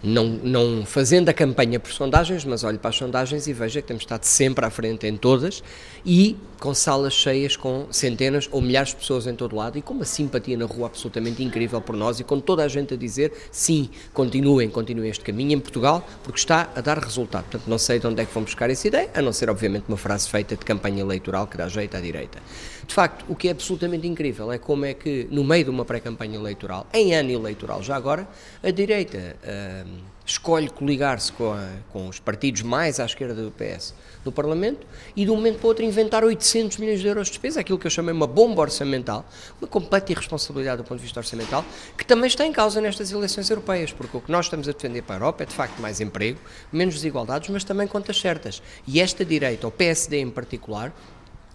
não, 0.03 0.27
não 0.27 0.85
fazendo 0.85 1.29
a 1.29 1.33
campanha 1.33 1.79
por 1.79 1.91
sondagens, 1.91 2.45
mas 2.45 2.63
olho 2.63 2.79
para 2.79 2.89
as 2.89 2.95
sondagens 2.95 3.47
e 3.47 3.53
vejo 3.53 3.81
que 3.81 3.87
temos 3.87 4.03
estado 4.03 4.23
sempre 4.23 4.65
à 4.65 4.69
frente 4.69 5.07
em 5.07 5.17
todas 5.17 5.63
e 6.05 6.37
com 6.59 6.73
salas 6.73 7.13
cheias 7.13 7.55
com 7.55 7.87
centenas 7.91 8.47
ou 8.51 8.61
milhares 8.61 8.89
de 8.89 8.95
pessoas 8.95 9.27
em 9.27 9.35
todo 9.35 9.55
lado 9.55 9.77
e 9.77 9.81
com 9.81 9.93
uma 9.93 10.05
simpatia 10.05 10.57
na 10.57 10.65
rua 10.65 10.87
absolutamente 10.87 11.43
incrível 11.43 11.79
por 11.81 11.95
nós 11.95 12.19
e 12.19 12.23
com 12.23 12.39
toda 12.39 12.63
a 12.63 12.67
gente 12.67 12.93
a 12.93 12.97
dizer 12.97 13.31
sim, 13.51 13.89
continuem, 14.13 14.69
continuem 14.69 15.09
este 15.09 15.23
caminho 15.23 15.53
em 15.53 15.59
Portugal 15.59 16.07
porque 16.23 16.39
está 16.39 16.69
a 16.75 16.81
dar 16.81 16.97
resultado. 16.97 17.43
Portanto, 17.43 17.67
não 17.67 17.77
sei 17.77 17.99
de 17.99 18.07
onde 18.07 18.21
é 18.21 18.25
que 18.25 18.33
vão 18.33 18.43
buscar 18.43 18.69
essa 18.69 18.87
ideia, 18.87 19.09
a 19.13 19.21
não 19.21 19.33
ser 19.33 19.49
obviamente 19.49 19.85
uma 19.87 19.97
frase 19.97 20.29
feita 20.29 20.55
de 20.55 20.65
campanha 20.65 21.01
eleitoral 21.01 21.47
que 21.47 21.57
dá 21.57 21.67
jeito 21.67 21.95
à 21.95 21.99
direita. 21.99 22.39
De 22.87 22.93
facto, 22.93 23.25
o 23.27 23.35
que 23.35 23.49
é 23.49 23.51
absolutamente 23.51 24.07
incrível 24.07 24.51
é 24.51 24.57
como 24.57 24.85
é 24.85 24.93
que 24.93 25.27
no 25.29 25.43
meio 25.43 25.65
de 25.65 25.69
uma 25.69 25.85
pré-campanha 25.85 26.37
eleitoral, 26.37 26.87
em 26.93 27.13
ano 27.13 27.31
eleitoral 27.31 27.83
já 27.83 27.95
agora, 27.95 28.27
a 28.63 28.71
direita... 28.71 29.35
Uh, 29.43 29.86
escolhe 30.27 30.69
coligar-se 30.69 31.31
com, 31.31 31.55
com, 31.91 32.07
os 32.09 32.19
partidos 32.19 32.61
mais 32.61 32.99
à 32.99 33.05
esquerda 33.05 33.41
do 33.41 33.51
PS 33.51 33.93
no 34.25 34.31
Parlamento 34.31 34.85
e 35.15 35.23
de 35.23 35.31
um 35.31 35.35
momento 35.37 35.57
para 35.59 35.65
o 35.65 35.67
outro 35.69 35.85
inventar 35.85 36.23
800 36.23 36.77
milhões 36.77 36.99
de 36.99 37.07
euros 37.07 37.27
de 37.27 37.31
despesa, 37.31 37.61
aquilo 37.61 37.79
que 37.79 37.87
eu 37.87 37.91
chamei 37.91 38.13
uma 38.13 38.27
bomba 38.27 38.61
orçamental, 38.61 39.25
uma 39.61 39.67
completa 39.67 40.11
irresponsabilidade 40.11 40.81
do 40.81 40.83
ponto 40.83 40.97
de 40.97 41.03
vista 41.03 41.19
orçamental, 41.19 41.63
que 41.97 42.05
também 42.05 42.27
está 42.27 42.45
em 42.45 42.51
causa 42.51 42.81
nestas 42.81 43.09
eleições 43.11 43.49
europeias, 43.49 43.93
porque 43.93 44.17
o 44.17 44.21
que 44.21 44.31
nós 44.31 44.47
estamos 44.47 44.67
a 44.67 44.73
defender 44.73 45.01
para 45.01 45.15
a 45.15 45.17
Europa 45.17 45.43
é 45.43 45.45
de 45.45 45.53
facto 45.53 45.81
mais 45.81 46.01
emprego, 46.01 46.39
menos 46.73 46.95
desigualdades, 46.95 47.49
mas 47.49 47.63
também 47.63 47.87
contas 47.87 48.19
certas. 48.19 48.61
E 48.85 48.99
esta 48.99 49.23
direita, 49.23 49.65
o 49.65 49.71
PSD 49.71 50.19
em 50.19 50.29
particular, 50.29 50.93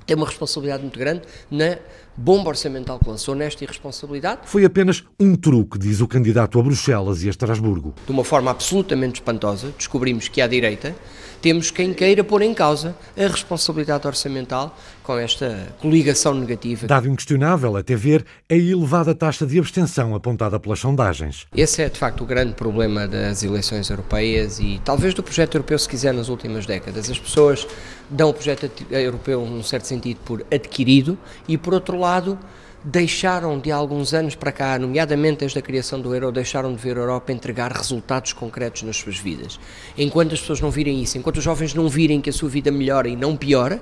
tem 0.06 0.16
uma 0.16 0.26
responsabilidade 0.26 0.82
muito 0.82 0.98
grande 0.98 1.22
na 1.50 1.78
bomba 2.16 2.50
orçamental 2.50 2.98
que 2.98 3.08
lançou 3.08 3.34
nesta 3.34 3.64
irresponsabilidade. 3.64 4.42
Foi 4.44 4.64
apenas 4.64 5.02
um 5.18 5.34
truque, 5.34 5.78
diz 5.78 6.00
o 6.00 6.08
candidato 6.08 6.58
a 6.58 6.62
Bruxelas 6.62 7.22
e 7.22 7.28
a 7.28 7.30
Estrasburgo. 7.30 7.94
De 8.04 8.12
uma 8.12 8.24
forma 8.24 8.50
absolutamente 8.50 9.20
espantosa, 9.20 9.72
descobrimos 9.76 10.28
que 10.28 10.40
à 10.40 10.46
direita 10.46 10.94
temos 11.40 11.72
quem 11.72 11.92
queira 11.92 12.22
pôr 12.22 12.42
em 12.42 12.54
causa 12.54 12.94
a 13.16 13.26
responsabilidade 13.26 14.06
orçamental 14.06 14.78
com 15.02 15.18
esta 15.18 15.74
coligação 15.80 16.34
negativa. 16.34 16.86
Dado 16.86 17.08
inquestionável 17.08 17.76
até 17.76 17.96
ver 17.96 18.24
a 18.48 18.54
elevada 18.54 19.12
taxa 19.12 19.44
de 19.44 19.58
abstenção 19.58 20.14
apontada 20.14 20.60
pelas 20.60 20.78
sondagens. 20.78 21.46
Esse 21.56 21.82
é 21.82 21.88
de 21.88 21.98
facto 21.98 22.22
o 22.22 22.26
grande 22.26 22.54
problema 22.54 23.08
das 23.08 23.42
eleições 23.42 23.90
europeias 23.90 24.60
e 24.60 24.80
talvez 24.84 25.14
do 25.14 25.22
projeto 25.22 25.56
europeu, 25.56 25.78
se 25.78 25.88
quiser, 25.88 26.14
nas 26.14 26.28
últimas 26.28 26.64
décadas. 26.64 27.10
As 27.10 27.18
pessoas 27.18 27.66
dão 28.12 28.28
o 28.28 28.34
projeto 28.34 28.70
europeu, 28.90 29.44
num 29.44 29.62
certo 29.62 29.86
sentido, 29.86 30.18
por 30.24 30.44
adquirido 30.52 31.18
e, 31.48 31.56
por 31.56 31.72
outro 31.72 31.98
lado, 31.98 32.38
deixaram 32.84 33.58
de 33.58 33.70
alguns 33.70 34.12
anos 34.12 34.34
para 34.34 34.52
cá, 34.52 34.78
nomeadamente 34.78 35.40
desde 35.40 35.58
a 35.58 35.62
criação 35.62 36.00
do 36.00 36.14
euro, 36.14 36.30
deixaram 36.30 36.74
de 36.74 36.80
ver 36.80 36.96
a 36.96 37.00
Europa 37.00 37.32
entregar 37.32 37.72
resultados 37.72 38.32
concretos 38.32 38.82
nas 38.82 38.96
suas 38.96 39.18
vidas. 39.18 39.58
Enquanto 39.96 40.34
as 40.34 40.40
pessoas 40.40 40.60
não 40.60 40.70
virem 40.70 41.00
isso, 41.02 41.16
enquanto 41.16 41.38
os 41.38 41.44
jovens 41.44 41.74
não 41.74 41.88
virem 41.88 42.20
que 42.20 42.30
a 42.30 42.32
sua 42.32 42.48
vida 42.48 42.70
melhora 42.70 43.08
e 43.08 43.16
não 43.16 43.36
piora, 43.36 43.80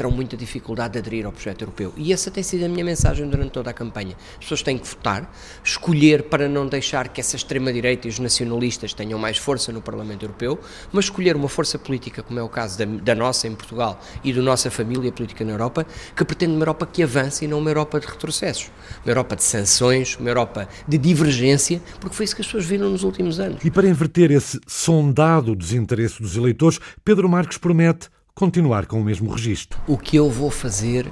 terão 0.00 0.10
muita 0.10 0.34
dificuldade 0.34 0.94
de 0.94 0.98
aderir 0.98 1.26
ao 1.26 1.32
projeto 1.32 1.60
europeu. 1.60 1.92
E 1.94 2.10
essa 2.10 2.30
tem 2.30 2.42
sido 2.42 2.64
a 2.64 2.68
minha 2.68 2.82
mensagem 2.82 3.28
durante 3.28 3.50
toda 3.50 3.68
a 3.68 3.72
campanha. 3.74 4.16
As 4.32 4.44
pessoas 4.44 4.62
têm 4.62 4.78
que 4.78 4.88
votar, 4.88 5.30
escolher 5.62 6.22
para 6.22 6.48
não 6.48 6.66
deixar 6.66 7.08
que 7.08 7.20
essa 7.20 7.36
extrema-direita 7.36 8.08
e 8.08 8.10
os 8.10 8.18
nacionalistas 8.18 8.94
tenham 8.94 9.18
mais 9.18 9.36
força 9.36 9.70
no 9.70 9.82
Parlamento 9.82 10.24
Europeu, 10.24 10.58
mas 10.90 11.04
escolher 11.04 11.36
uma 11.36 11.50
força 11.50 11.78
política, 11.78 12.22
como 12.22 12.40
é 12.40 12.42
o 12.42 12.48
caso 12.48 12.78
da, 12.78 12.86
da 12.86 13.14
nossa 13.14 13.46
em 13.46 13.54
Portugal 13.54 14.00
e 14.24 14.32
da 14.32 14.40
nossa 14.40 14.70
família 14.70 15.12
política 15.12 15.44
na 15.44 15.52
Europa, 15.52 15.86
que 16.16 16.24
pretende 16.24 16.52
uma 16.52 16.62
Europa 16.62 16.86
que 16.86 17.02
avance 17.02 17.44
e 17.44 17.48
não 17.48 17.58
uma 17.58 17.68
Europa 17.68 18.00
de 18.00 18.06
retrocessos. 18.06 18.70
Uma 19.04 19.10
Europa 19.10 19.36
de 19.36 19.44
sanções, 19.44 20.16
uma 20.16 20.30
Europa 20.30 20.66
de 20.88 20.96
divergência, 20.96 21.82
porque 22.00 22.16
foi 22.16 22.24
isso 22.24 22.34
que 22.34 22.40
as 22.40 22.46
pessoas 22.46 22.64
viram 22.64 22.88
nos 22.88 23.02
últimos 23.02 23.38
anos. 23.38 23.62
E 23.62 23.70
para 23.70 23.86
inverter 23.86 24.30
esse 24.30 24.58
sondado 24.66 25.54
desinteresse 25.54 26.22
dos 26.22 26.38
eleitores, 26.38 26.80
Pedro 27.04 27.28
Marques 27.28 27.58
promete 27.58 28.08
continuar 28.34 28.86
com 28.86 29.00
o 29.00 29.04
mesmo 29.04 29.30
registro. 29.30 29.80
O 29.86 29.96
que 29.96 30.16
eu 30.16 30.30
vou 30.30 30.50
fazer 30.50 31.10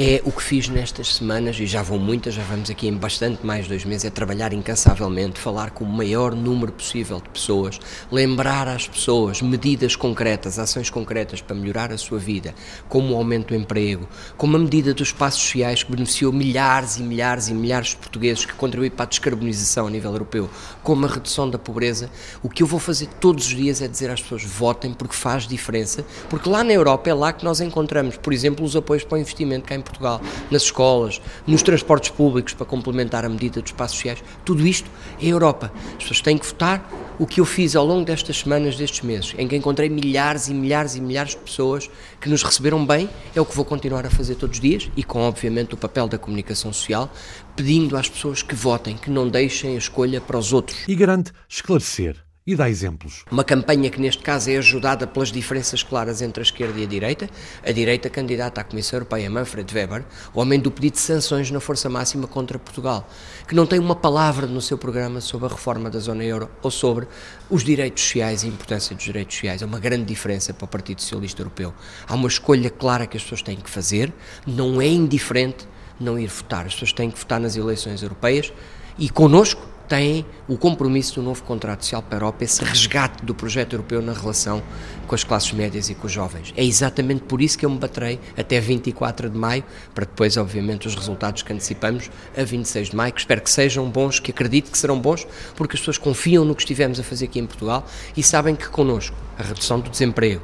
é 0.00 0.22
o 0.24 0.30
que 0.30 0.40
fiz 0.40 0.68
nestas 0.68 1.16
semanas, 1.16 1.58
e 1.58 1.66
já 1.66 1.82
vão 1.82 1.98
muitas, 1.98 2.32
já 2.32 2.44
vamos 2.44 2.70
aqui 2.70 2.86
em 2.86 2.94
bastante 2.94 3.44
mais 3.44 3.66
dois 3.66 3.84
meses, 3.84 4.04
é 4.04 4.10
trabalhar 4.10 4.52
incansavelmente, 4.52 5.40
falar 5.40 5.72
com 5.72 5.82
o 5.82 5.88
maior 5.88 6.36
número 6.36 6.70
possível 6.70 7.20
de 7.20 7.28
pessoas, 7.30 7.80
lembrar 8.08 8.68
às 8.68 8.86
pessoas 8.86 9.42
medidas 9.42 9.96
concretas, 9.96 10.56
ações 10.56 10.88
concretas 10.88 11.40
para 11.40 11.56
melhorar 11.56 11.90
a 11.90 11.98
sua 11.98 12.16
vida, 12.16 12.54
como 12.88 13.12
o 13.12 13.16
aumento 13.16 13.48
do 13.48 13.56
emprego, 13.56 14.08
como 14.36 14.56
a 14.56 14.60
medida 14.60 14.94
dos 14.94 15.10
passos 15.10 15.42
sociais 15.42 15.82
que 15.82 15.90
beneficiou 15.90 16.32
milhares 16.32 16.98
e 16.98 17.02
milhares 17.02 17.48
e 17.48 17.52
milhares 17.52 17.88
de 17.88 17.96
portugueses, 17.96 18.44
que 18.44 18.54
contribui 18.54 18.90
para 18.90 19.04
a 19.04 19.08
descarbonização 19.08 19.88
a 19.88 19.90
nível 19.90 20.12
europeu, 20.12 20.48
como 20.80 21.06
a 21.06 21.08
redução 21.08 21.50
da 21.50 21.58
pobreza. 21.58 22.08
O 22.40 22.48
que 22.48 22.62
eu 22.62 22.68
vou 22.68 22.78
fazer 22.78 23.08
todos 23.20 23.46
os 23.46 23.50
dias 23.56 23.82
é 23.82 23.88
dizer 23.88 24.12
às 24.12 24.22
pessoas 24.22 24.44
votem 24.44 24.94
porque 24.94 25.16
faz 25.16 25.44
diferença, 25.44 26.04
porque 26.30 26.48
lá 26.48 26.62
na 26.62 26.72
Europa 26.72 27.10
é 27.10 27.14
lá 27.14 27.32
que 27.32 27.44
nós 27.44 27.60
encontramos, 27.60 28.16
por 28.16 28.32
exemplo, 28.32 28.64
os 28.64 28.76
apoios 28.76 29.02
para 29.02 29.16
o 29.16 29.20
investimento 29.20 29.66
cá 29.66 29.74
em 29.74 29.87
Portugal, 29.88 30.20
nas 30.50 30.62
escolas, 30.62 31.20
nos 31.46 31.62
transportes 31.62 32.10
públicos 32.10 32.54
para 32.54 32.66
complementar 32.66 33.24
a 33.24 33.28
medida 33.28 33.60
dos 33.60 33.72
passos 33.72 33.96
sociais. 33.96 34.22
Tudo 34.44 34.66
isto 34.66 34.88
é 35.20 35.26
Europa. 35.26 35.72
As 35.96 36.04
pessoas 36.04 36.20
têm 36.20 36.38
que 36.38 36.46
votar. 36.46 36.88
O 37.18 37.26
que 37.26 37.40
eu 37.40 37.44
fiz 37.44 37.74
ao 37.74 37.84
longo 37.84 38.04
destas 38.04 38.38
semanas, 38.38 38.76
destes 38.76 39.00
meses, 39.00 39.34
em 39.36 39.48
que 39.48 39.56
encontrei 39.56 39.88
milhares 39.88 40.46
e 40.46 40.54
milhares 40.54 40.94
e 40.94 41.00
milhares 41.00 41.32
de 41.32 41.38
pessoas 41.38 41.90
que 42.20 42.28
nos 42.28 42.44
receberam 42.44 42.86
bem, 42.86 43.10
é 43.34 43.40
o 43.40 43.44
que 43.44 43.56
vou 43.56 43.64
continuar 43.64 44.06
a 44.06 44.10
fazer 44.10 44.36
todos 44.36 44.58
os 44.58 44.62
dias 44.62 44.88
e 44.96 45.02
com, 45.02 45.20
obviamente, 45.22 45.74
o 45.74 45.76
papel 45.76 46.06
da 46.06 46.16
comunicação 46.16 46.72
social, 46.72 47.10
pedindo 47.56 47.96
às 47.96 48.08
pessoas 48.08 48.40
que 48.40 48.54
votem, 48.54 48.96
que 48.96 49.10
não 49.10 49.28
deixem 49.28 49.74
a 49.74 49.78
escolha 49.78 50.20
para 50.20 50.38
os 50.38 50.52
outros. 50.52 50.78
E 50.86 50.94
garante 50.94 51.32
esclarecer 51.48 52.27
e 52.48 52.56
dá 52.56 52.66
exemplos. 52.66 53.26
Uma 53.30 53.44
campanha 53.44 53.90
que 53.90 54.00
neste 54.00 54.22
caso 54.22 54.50
é 54.50 54.56
ajudada 54.56 55.06
pelas 55.06 55.30
diferenças 55.30 55.82
claras 55.82 56.22
entre 56.22 56.40
a 56.40 56.42
esquerda 56.42 56.80
e 56.80 56.84
a 56.84 56.86
direita. 56.86 57.28
A 57.62 57.70
direita 57.70 58.08
candidata 58.08 58.62
à 58.62 58.64
Comissão 58.64 58.96
Europeia 58.96 59.28
Manfred 59.28 59.70
Weber, 59.74 60.02
o 60.32 60.40
homem 60.40 60.58
do 60.58 60.70
pedido 60.70 60.94
de 60.94 61.00
sanções 61.00 61.50
na 61.50 61.60
força 61.60 61.90
máxima 61.90 62.26
contra 62.26 62.58
Portugal, 62.58 63.06
que 63.46 63.54
não 63.54 63.66
tem 63.66 63.78
uma 63.78 63.94
palavra 63.94 64.46
no 64.46 64.62
seu 64.62 64.78
programa 64.78 65.20
sobre 65.20 65.44
a 65.44 65.50
reforma 65.50 65.90
da 65.90 65.98
zona 65.98 66.24
euro 66.24 66.48
ou 66.62 66.70
sobre 66.70 67.06
os 67.50 67.62
direitos 67.62 68.02
sociais 68.02 68.42
e 68.42 68.46
a 68.46 68.48
importância 68.48 68.96
dos 68.96 69.04
direitos 69.04 69.34
sociais. 69.34 69.60
É 69.60 69.66
uma 69.66 69.78
grande 69.78 70.06
diferença 70.06 70.54
para 70.54 70.64
o 70.64 70.68
Partido 70.68 71.02
Socialista 71.02 71.42
Europeu. 71.42 71.74
Há 72.06 72.14
uma 72.14 72.28
escolha 72.28 72.70
clara 72.70 73.06
que 73.06 73.18
as 73.18 73.22
pessoas 73.22 73.42
têm 73.42 73.56
que 73.56 73.68
fazer, 73.68 74.10
não 74.46 74.80
é 74.80 74.86
indiferente 74.86 75.68
não 76.00 76.18
ir 76.18 76.28
votar. 76.28 76.64
As 76.64 76.72
pessoas 76.72 76.94
têm 76.94 77.10
que 77.10 77.18
votar 77.18 77.40
nas 77.40 77.56
eleições 77.56 78.02
europeias 78.02 78.50
e 78.98 79.10
connosco 79.10 79.76
têm 79.88 80.24
o 80.46 80.56
compromisso 80.56 81.16
do 81.16 81.22
novo 81.22 81.42
contrato 81.42 81.82
social 81.82 82.02
para 82.02 82.16
a 82.16 82.18
Europa, 82.18 82.44
esse 82.44 82.62
resgate 82.62 83.24
do 83.24 83.34
projeto 83.34 83.72
europeu 83.72 84.02
na 84.02 84.12
relação 84.12 84.62
com 85.06 85.14
as 85.14 85.24
classes 85.24 85.50
médias 85.52 85.88
e 85.88 85.94
com 85.94 86.06
os 86.06 86.12
jovens. 86.12 86.52
É 86.56 86.64
exatamente 86.64 87.22
por 87.22 87.40
isso 87.40 87.56
que 87.56 87.64
eu 87.64 87.70
me 87.70 87.78
baterei 87.78 88.20
até 88.36 88.60
24 88.60 89.30
de 89.30 89.38
maio, 89.38 89.64
para 89.94 90.04
depois, 90.04 90.36
obviamente, 90.36 90.86
os 90.86 90.94
resultados 90.94 91.42
que 91.42 91.52
antecipamos 91.52 92.10
a 92.36 92.44
26 92.44 92.90
de 92.90 92.96
maio, 92.96 93.12
que 93.12 93.20
espero 93.20 93.40
que 93.40 93.50
sejam 93.50 93.88
bons, 93.90 94.20
que 94.20 94.30
acredito 94.30 94.70
que 94.70 94.76
serão 94.76 95.00
bons, 95.00 95.26
porque 95.56 95.74
as 95.74 95.80
pessoas 95.80 95.98
confiam 95.98 96.44
no 96.44 96.54
que 96.54 96.62
estivemos 96.62 97.00
a 97.00 97.02
fazer 97.02 97.24
aqui 97.24 97.38
em 97.38 97.46
Portugal 97.46 97.86
e 98.16 98.22
sabem 98.22 98.54
que 98.54 98.68
connosco 98.68 99.16
a 99.38 99.42
redução 99.42 99.80
do 99.80 99.88
desemprego, 99.88 100.42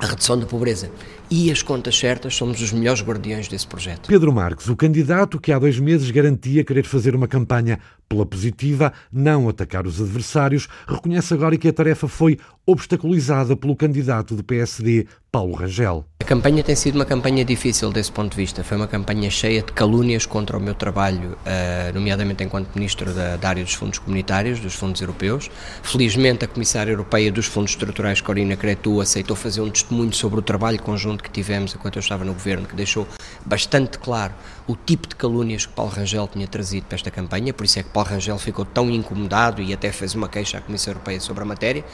a 0.00 0.06
redução 0.06 0.38
da 0.38 0.46
pobreza 0.46 0.90
e 1.30 1.50
as 1.50 1.62
contas 1.62 1.98
certas 1.98 2.34
somos 2.34 2.60
os 2.60 2.72
melhores 2.72 3.02
guardiões 3.02 3.48
desse 3.48 3.66
projeto. 3.66 4.08
Pedro 4.08 4.32
Marques, 4.32 4.68
o 4.68 4.76
candidato 4.76 5.40
que 5.40 5.52
há 5.52 5.58
dois 5.58 5.78
meses 5.78 6.10
garantia 6.10 6.64
querer 6.64 6.84
fazer 6.84 7.14
uma 7.14 7.26
campanha 7.28 7.78
pela 8.08 8.24
positiva, 8.24 8.92
não 9.12 9.48
atacar 9.48 9.86
os 9.86 10.00
adversários, 10.00 10.68
reconhece 10.86 11.34
agora 11.34 11.56
que 11.56 11.68
a 11.68 11.72
tarefa 11.72 12.06
foi 12.06 12.38
obstaculizada 12.66 13.56
pelo 13.56 13.76
candidato 13.76 14.34
do 14.34 14.42
PSD, 14.42 15.06
Paulo 15.30 15.54
Rangel. 15.54 16.04
A 16.20 16.24
campanha 16.24 16.64
tem 16.64 16.74
sido 16.74 16.96
uma 16.96 17.04
campanha 17.04 17.44
difícil 17.44 17.92
desse 17.92 18.10
ponto 18.10 18.32
de 18.32 18.36
vista. 18.36 18.64
Foi 18.64 18.76
uma 18.76 18.88
campanha 18.88 19.30
cheia 19.30 19.62
de 19.62 19.72
calúnias 19.72 20.26
contra 20.26 20.56
o 20.56 20.60
meu 20.60 20.74
trabalho, 20.74 21.38
eh, 21.46 21.92
nomeadamente 21.94 22.42
enquanto 22.42 22.74
Ministro 22.74 23.12
da, 23.14 23.48
área 23.48 23.62
dos 23.62 23.74
Fundos 23.74 24.00
Comunitários, 24.00 24.58
dos 24.58 24.74
Fundos 24.74 25.00
Europeus. 25.00 25.48
Felizmente, 25.84 26.44
a 26.44 26.48
Comissária 26.48 26.90
Europeia 26.90 27.30
dos 27.30 27.46
Fundos 27.46 27.70
Estruturais, 27.70 28.20
Corina 28.20 28.56
Cretu, 28.56 29.00
aceitou 29.00 29.36
fazer 29.36 29.60
um 29.60 29.70
testemunho 29.70 30.12
sobre 30.12 30.40
o 30.40 30.42
trabalho 30.42 30.82
conjunto 30.82 31.22
que 31.22 31.30
tivemos 31.30 31.72
enquanto 31.72 31.96
eu 31.96 32.00
estava 32.00 32.24
no 32.24 32.32
Governo, 32.32 32.66
que 32.66 32.74
deixou 32.74 33.06
bastante 33.44 33.98
claro 33.98 34.34
o 34.66 34.74
tipo 34.74 35.06
de 35.06 35.14
calúnias 35.14 35.66
que 35.66 35.72
Paulo 35.72 35.92
Rangel 35.92 36.26
tinha 36.26 36.48
trazido 36.48 36.86
para 36.86 36.96
esta 36.96 37.10
campanha, 37.12 37.54
por 37.54 37.64
isso 37.64 37.78
é 37.78 37.84
que 37.84 37.90
Paulo 37.90 38.10
Rangel 38.10 38.38
ficou 38.38 38.64
tão 38.64 38.90
incomodado 38.90 39.62
e 39.62 39.72
até 39.72 39.92
fez 39.92 40.16
uma 40.16 40.28
queixa 40.28 40.58
à 40.58 40.60
Comissão 40.60 40.92
Europeia 40.92 41.20
sobre 41.20 41.44
a 41.44 41.46
matéria 41.46 41.84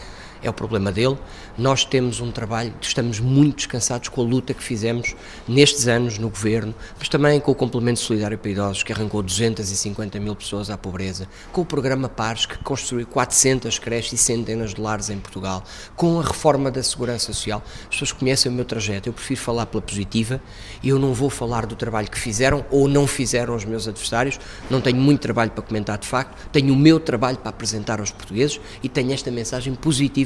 é 0.43 0.51
o 0.51 0.53
problema 0.53 0.91
dele. 0.91 1.17
Nós 1.57 1.85
temos 1.85 2.21
um 2.21 2.31
trabalho, 2.31 2.75
estamos 2.81 3.21
muito 3.21 3.57
descansados 3.57 4.09
com 4.09 4.21
a 4.21 4.25
luta 4.25 4.53
que 4.53 4.63
fizemos 4.63 5.15
nestes 5.47 5.87
anos 5.87 6.19
no 6.19 6.29
governo, 6.29 6.75
mas 6.99 7.09
também 7.09 7.39
com 7.41 7.53
o 7.53 7.55
complemento 7.55 8.01
solidário 8.01 8.39
para 8.39 8.51
idosos, 8.51 8.83
que 8.83 8.93
arrancou 8.93 9.23
250 9.23 10.19
mil 10.19 10.35
pessoas 10.35 10.71
à 10.71 10.77
pobreza, 10.77 11.29
com 11.53 11.61
o 11.61 11.65
programa 11.65 12.09
Pares, 12.09 12.47
que 12.47 12.59
construiu 12.59 13.07
400 13.07 13.79
creches 13.79 14.13
e 14.13 14.19
centenas 14.19 14.75
de 14.75 14.81
lares 14.81 15.11
em 15.11 15.19
Portugal, 15.19 15.63
com 15.97 16.19
a 16.19 16.23
reforma 16.23 16.71
da 16.71 16.83
segurança 16.83 17.33
social. 17.33 17.63
As 17.83 17.89
pessoas 17.89 18.13
conhecem 18.13 18.51
o 18.51 18.55
meu 18.55 18.65
trajeto, 18.65 19.09
eu 19.09 19.13
prefiro 19.13 19.41
falar 19.41 19.67
pela 19.67 19.83
positiva 19.83 20.41
e 20.83 20.89
eu 20.89 20.99
não 20.99 21.13
vou 21.13 21.31
falar 21.31 21.67
do 21.67 21.77
trabalho 21.77 22.11
que 22.11 22.19
fizeram 22.19 22.65
ou 22.71 22.89
não 22.89 23.07
fizeram 23.07 23.55
os 23.55 23.65
meus 23.65 23.87
adversários, 23.87 24.39
não 24.71 24.81
tenho 24.81 24.97
muito 24.97 25.21
trabalho 25.21 25.51
para 25.51 25.63
comentar 25.63 25.99
de 25.99 26.07
facto, 26.07 26.49
tenho 26.51 26.73
o 26.73 26.77
meu 26.77 26.99
trabalho 26.99 27.39
para 27.39 27.51
apresentar 27.51 28.01
aos 28.01 28.11
portugueses 28.11 28.61
e 28.83 28.89
tenho 28.89 29.13
esta 29.13 29.31
mensagem 29.31 29.75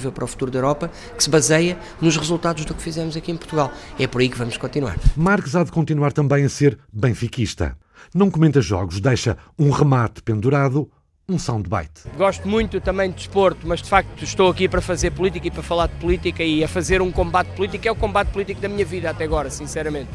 positiva 0.06 0.12
para 0.12 0.24
o 0.24 0.26
futuro 0.26 0.50
da 0.50 0.58
Europa, 0.58 0.90
que 1.16 1.22
se 1.22 1.30
baseia 1.30 1.78
nos 2.00 2.16
resultados 2.16 2.64
do 2.64 2.74
que 2.74 2.82
fizemos 2.82 3.16
aqui 3.16 3.30
em 3.30 3.36
Portugal. 3.36 3.72
É 3.98 4.06
por 4.06 4.20
aí 4.20 4.28
que 4.28 4.38
vamos 4.38 4.56
continuar. 4.56 4.98
Marques 5.16 5.54
há 5.54 5.64
de 5.64 5.72
continuar 5.72 6.12
também 6.12 6.44
a 6.44 6.48
ser 6.48 6.78
benfiquista. 6.92 7.76
Não 8.14 8.30
comenta 8.30 8.60
jogos, 8.60 9.00
deixa 9.00 9.36
um 9.58 9.70
remate 9.70 10.22
pendurado 10.22 10.90
um 11.28 11.40
soundbite. 11.40 12.02
Gosto 12.16 12.46
muito 12.46 12.80
também 12.80 13.10
de 13.10 13.16
desporto, 13.16 13.66
mas 13.66 13.82
de 13.82 13.88
facto 13.88 14.22
estou 14.22 14.48
aqui 14.48 14.68
para 14.68 14.80
fazer 14.80 15.10
política 15.10 15.48
e 15.48 15.50
para 15.50 15.62
falar 15.62 15.88
de 15.88 15.94
política 15.96 16.44
e 16.44 16.62
a 16.62 16.68
fazer 16.68 17.02
um 17.02 17.10
combate 17.10 17.48
político. 17.56 17.88
É 17.88 17.90
o 17.90 17.96
combate 17.96 18.28
político 18.28 18.60
da 18.60 18.68
minha 18.68 18.84
vida 18.84 19.10
até 19.10 19.24
agora, 19.24 19.50
sinceramente 19.50 20.08